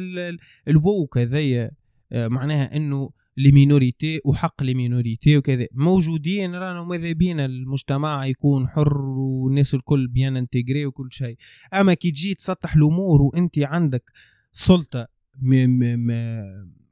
[0.69, 1.71] ال woke هذايا
[2.13, 5.67] آه، معناها إنه les minorités وحق les minorités وكذا.
[5.73, 11.37] موجودين رانا ماذا بينا؟ المجتمع يكون حر والناس الكل بيان intégrés وكل شيء.
[11.75, 14.11] أما كي تجي تسطح الأمور وانت عندك
[14.53, 15.09] سلطة
[15.43, 16.11] م م م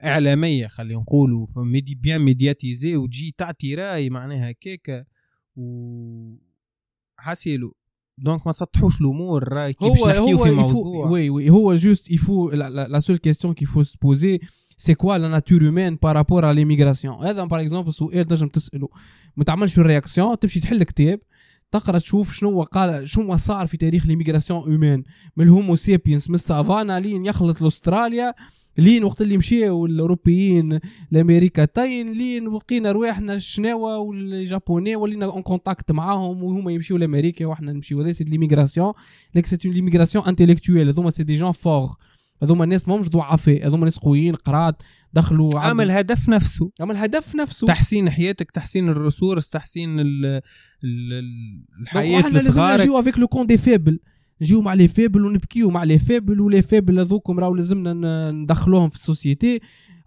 [0.04, 5.04] إعلامية خلينا نقولوا mais bien médiatisé وتجي تعطي رأي معناها كيكا
[5.56, 5.66] و
[7.16, 7.76] حاسيلو.
[8.18, 12.24] donc ما تسطحوش الأمور راي كي باش نحكيو في موضوع وي وي هو juste il
[12.24, 14.40] faut la seule question qu'il faut se poser
[14.76, 18.88] c'est quoi la nature humaine par rapport على l'immigration هذا par exemple سؤال تنجم تساله
[19.36, 21.20] ما تعملش réaction تمشي تحل كتاب
[21.78, 25.02] تقرأ تشوف شنو قال شنو صار في تاريخ l'immigration humaine
[25.36, 28.34] من ال Homo sapiens من السافانا لين يخلط لأستراليا
[28.78, 30.80] لين وقت اللي مشاو الاوروبيين
[31.12, 38.00] الامريكتين لين وقينا رواحنا الشناوة والجابوني ولينا en contact معاهم وهما يمشيو لأمريكا وحنا نمشيو.
[38.00, 38.92] هذا c'est l'immigration
[39.34, 41.90] ليك c'est l'immigration intellectuelle هذوما c'est des gens forts
[42.42, 44.82] هذوما الناس ماهمش ضعفاء هذوما ناس قويين قرات
[45.12, 46.70] دخلوا عمل هدف نفسه.
[46.80, 47.66] عمل هدف نفسه.
[47.66, 50.42] تحسين حياتك تحسين الـ ressources تحسين ال
[51.80, 52.80] الحياة الصغار.
[52.80, 53.98] نجيو avec le camp des faibles
[54.42, 58.88] نجيو مع les faibles ونبكيو مع les faibles و les faibles هذوكم راهو لازمنا ندخلوهم
[58.88, 59.60] في ال société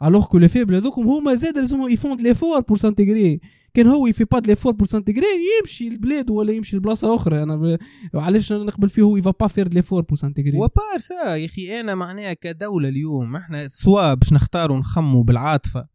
[0.04, 3.40] alors que les faibles هذوكم هما زاد لازمهم يـ font l'effort pour s'intégrer
[3.74, 5.26] كان هو il fait pas l'effort pour s'intégrer
[5.60, 7.44] يمشي لبلاد ولا يمشي لبلاصة أخرى.
[7.44, 7.78] أنا ب...
[8.16, 11.96] علاش نقبل فيه؟ هو يفا با فير ليفور بور سانتيغري وبار سا يا أخي أنا
[11.96, 15.88] معناها كدولة اليوم إحنا سوا باش نختاروا نخموا بالعاطفة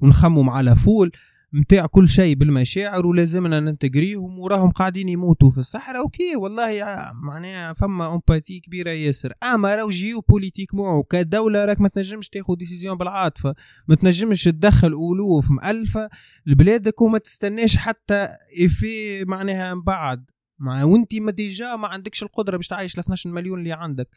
[0.00, 1.10] ونخموا مع la foule.
[1.52, 6.02] متاع كل شيء بالمشاعر ولازمنا ن intégrer يهم وراهم قاعدين يموتوا في الصحراء.
[6.02, 6.84] OK والله
[7.14, 9.32] معناها فما empathie كبيرة ياسر.
[9.42, 13.54] أما راهو géopolitiquement كدولة راك ما تنجمش تاخذ décision بالعاطفة.
[13.88, 16.08] ما تنجمش تدخل ألوف مألفة.
[16.46, 18.28] لبلادك وما تستناش حتى
[18.64, 20.30] effet معناها من بعد.
[20.60, 24.08] مع وانت ما déjà ما عندكش القدرة باش تعيش ل 12 مليون اللي عندك.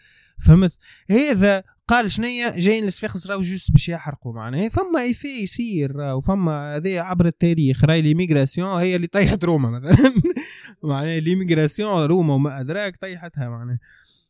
[0.47, 0.77] فهمت؟
[1.09, 4.69] هذا قال شنيا جايين لصفاقس راهو juste باش يحرقوا معناها.
[4.69, 10.13] فما effet يصير وفما هذا عبر التاريخ راي l'immigration هي اللي طيحت روما مثلا.
[10.83, 13.79] معناها l'immigration روما وما أدراك طيحتها معناها.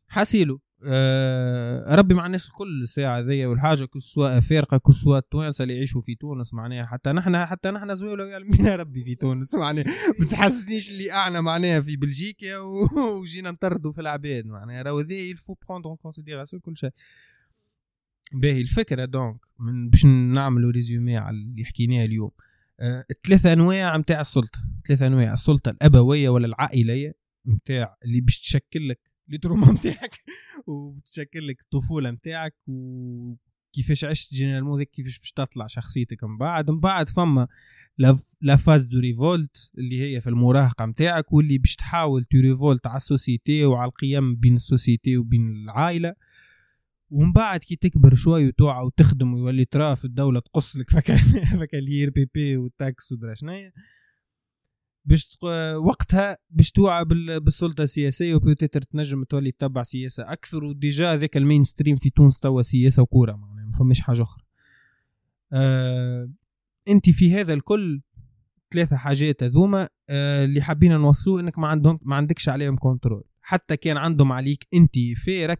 [0.08, 0.62] حاسيلو.
[0.86, 6.16] آه ربي مع الناس الكل الساعة ذي والحاجة كسوا أفارقة كسوا التوانسة اللي يعيشوا في
[6.16, 9.86] تونس معناها حتى نحن حتى نحن زويلة يعلمنا ربي في تونس معناها
[10.20, 12.58] ما تحسنيش اللي أعنا معناها في بلجيكا
[13.22, 14.82] وجينا نطردوا في العباد معناها.
[14.82, 16.92] راهو ذي il faut prendre considération كل شيء.
[18.34, 22.32] باهي الفكرة donc من باش نعملوا résumé على اللي حكيناه اليوم.
[23.28, 24.60] ثلاثة أنواع نتاع السلطة.
[24.88, 27.14] ثلاثة أنواع السلطة الأبوية ولا العائلية
[27.48, 30.24] نتاع اللي باش تشكل لك ال trauma نتاعك
[30.68, 36.72] وبتشكل لك الطفولة نتاعك وكيفاش عشت généralement ذيك كيفاش باش تطلع شخصيتك من بعد.
[36.72, 37.48] من بعد فما
[38.42, 42.96] la phase de révolte اللي هي في المراهقة نتاعك واللي باش تحاول te révolte على
[42.96, 46.16] ال société وعلى القيم بين ال société وبين العائلة.
[47.10, 51.12] ومن بعد كي تكبر شوي وتوعى وتخدم ويولي ترى في الدولة تقص لك فك
[51.60, 53.72] فك ال IRPP وال taxes ودرا شنيا
[55.06, 55.38] باش
[55.76, 57.06] وقتها باش توعى
[57.40, 62.10] بالسلطة السياسية و peut-être تنجم تولي تتبع سياسة أكثر و déjà ذاك ال mainstream في
[62.10, 64.44] تونس توا سياسة وكورة معناها ما فماش حاجة أخرى.
[65.54, 66.30] آه
[66.90, 68.02] أنت في هذا الكل
[68.74, 73.78] ثلاثة حاجات هذوما آه اللي حابين نوصلوه إنك ما عندهم ما عندكش عليهم contrôle حتى
[73.78, 75.60] كان عندهم عليك أنت في راك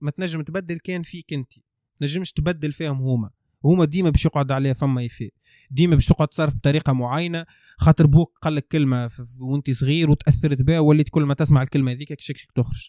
[0.00, 1.52] ما تنجم تبدل كان فيك أنت.
[2.00, 3.30] تنجمش تبدل فيهم هما.
[3.64, 5.30] هما ديما باش يقعد عليها فما effet
[5.70, 7.46] ديما باش تقعد تصرف بطريقة معينة
[7.78, 9.10] خاطر بوك قال لك كلمة
[9.40, 12.88] وانت صغير وتأثرت بها وليت كل ما تسمع الكلمة هذيك كشكشك تخرج.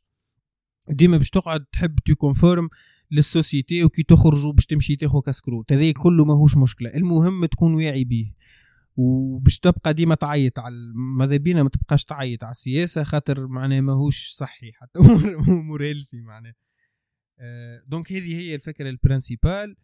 [0.89, 2.69] ديما باش تقعد تحب te conforme
[3.11, 6.89] لل société وكي تخرج باش تمشي تاخذ كاسكروت هذا كله ماهوش مشكلة.
[6.89, 8.33] المهم تكون واعي بيه.
[8.97, 10.75] وباش تبقى ديما تعيط على
[11.17, 14.99] ماذا بينا ما تبقاش تعيط على السياسة خاطر معناها ماهوش صحي حتى.
[14.99, 16.53] امور امور healthy معناها.
[17.39, 19.75] آه، donc هذه هي الفكرة ال principale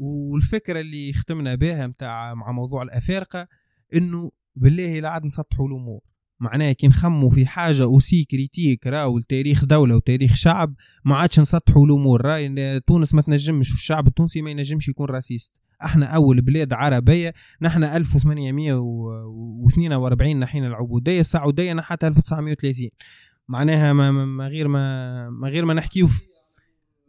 [0.00, 3.46] والفكرة اللي ختمنا بها متاع مع موضوع الأفارقة
[3.94, 6.00] إنه بالله لا عاد نسطحوا الأمور.
[6.40, 10.74] معناها كي نخموا في حاجة aussi critique راهو لتاريخ دولة وتاريخ شعب
[11.04, 12.26] ما عادش نسطحوا الأمور.
[12.26, 15.60] راي تونس ما تنجمش والشعب التونسي ما ينجمش يكون raciste.
[15.84, 17.32] إحنا أول بلاد عربية
[17.62, 22.88] نحن 1842 نحينا العبودية السعودية نحتها 1930
[23.48, 26.08] معناها ما, ما غير ما ما غير ما نحكيو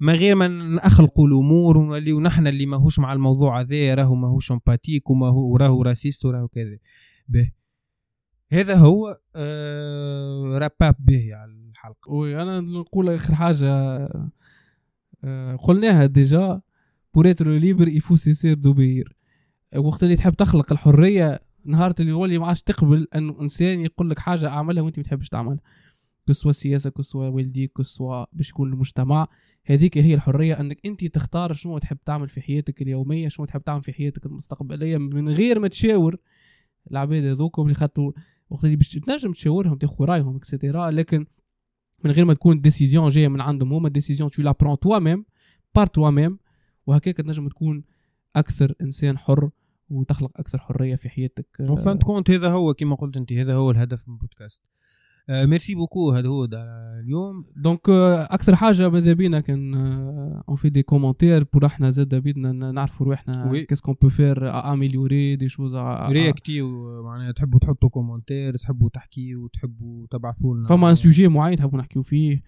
[0.02, 5.10] ما غير ما نخلقوا الأمور ونوليو نحن اللي ماهوش مع الموضوع هذا راهو ماهوش empathique
[5.10, 6.78] وما هو راهو raciste وراهو كذا.
[7.28, 7.52] به.
[8.52, 12.12] هذا هو آه راباب به على الحلقة.
[12.12, 13.70] Oui أنا نقول آخر حاجة
[15.24, 16.62] آه قلناها déjà
[17.14, 19.16] pour être libre il faut cesser d'obéir
[19.78, 24.20] وقت اللي تحب تخلق الحرية نهار اللي يولي ما عادش تقبل انه إنسان يقول لك
[24.20, 25.62] حاجة أعملها وأنت ما تحبش تعملها.
[26.32, 29.28] كسوا السياسة كسوا والديك كسوا باش يكون المجتمع.
[29.66, 33.84] هذيك هي الحرية أنك أنت تختار شنو تحب تعمل في حياتك اليومية شنو تحب تعمل
[33.84, 36.16] في حياتك المستقبلية من غير ما تشاور.
[36.92, 38.12] العباد هذوكم اللي خاطروا
[38.50, 41.26] وقت اللي باش تنجم تشاورهم تاخذ رأيهم et cetera لكن
[42.04, 45.26] من غير ما تكون décision جاية من عندهم هما décision tu la prends toi-même
[45.76, 46.40] par toi-même
[46.88, 47.84] وهكاك تنجم تكون
[48.36, 49.50] أكثر إنسان حر
[49.90, 51.58] وتخلق أكثر حرية في حياتك.
[51.60, 54.62] وفانت كونت هذا هو كما قلت أنت هذا هو الهدف من ال podcast
[55.32, 56.48] merci beaucoup هذا هو
[57.04, 57.46] اليوم.
[57.56, 57.90] donc
[58.30, 59.74] أكثر حاجة ماذا بينا؟ كان
[60.50, 65.36] on fait des commentaires pour إحنا زاد بدنا نعرفوا روحنا qu'est-ce qu'on peut faire améliorer
[65.36, 66.68] des choses réactif
[67.04, 70.68] معناها تحبوا تحطوا commentaire تحبوا تحكيوا تحبوا تبعثوا لنا.
[70.68, 72.44] فما un sujet معين تحبوا نحكيو فيه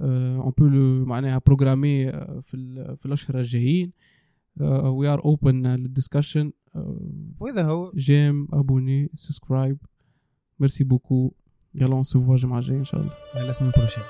[0.00, 0.64] on peut
[1.04, 2.12] معناها programmer
[2.42, 3.92] في في الأشهر الجايين.
[4.60, 6.52] we are open لل discussion
[7.40, 9.78] وهذا هو j'aime abonné subscribe
[10.60, 11.34] merci beaucoup.
[11.75, 14.03] يلا on se voit الجمعة الجاية إن شاء الله à la semaine prochaine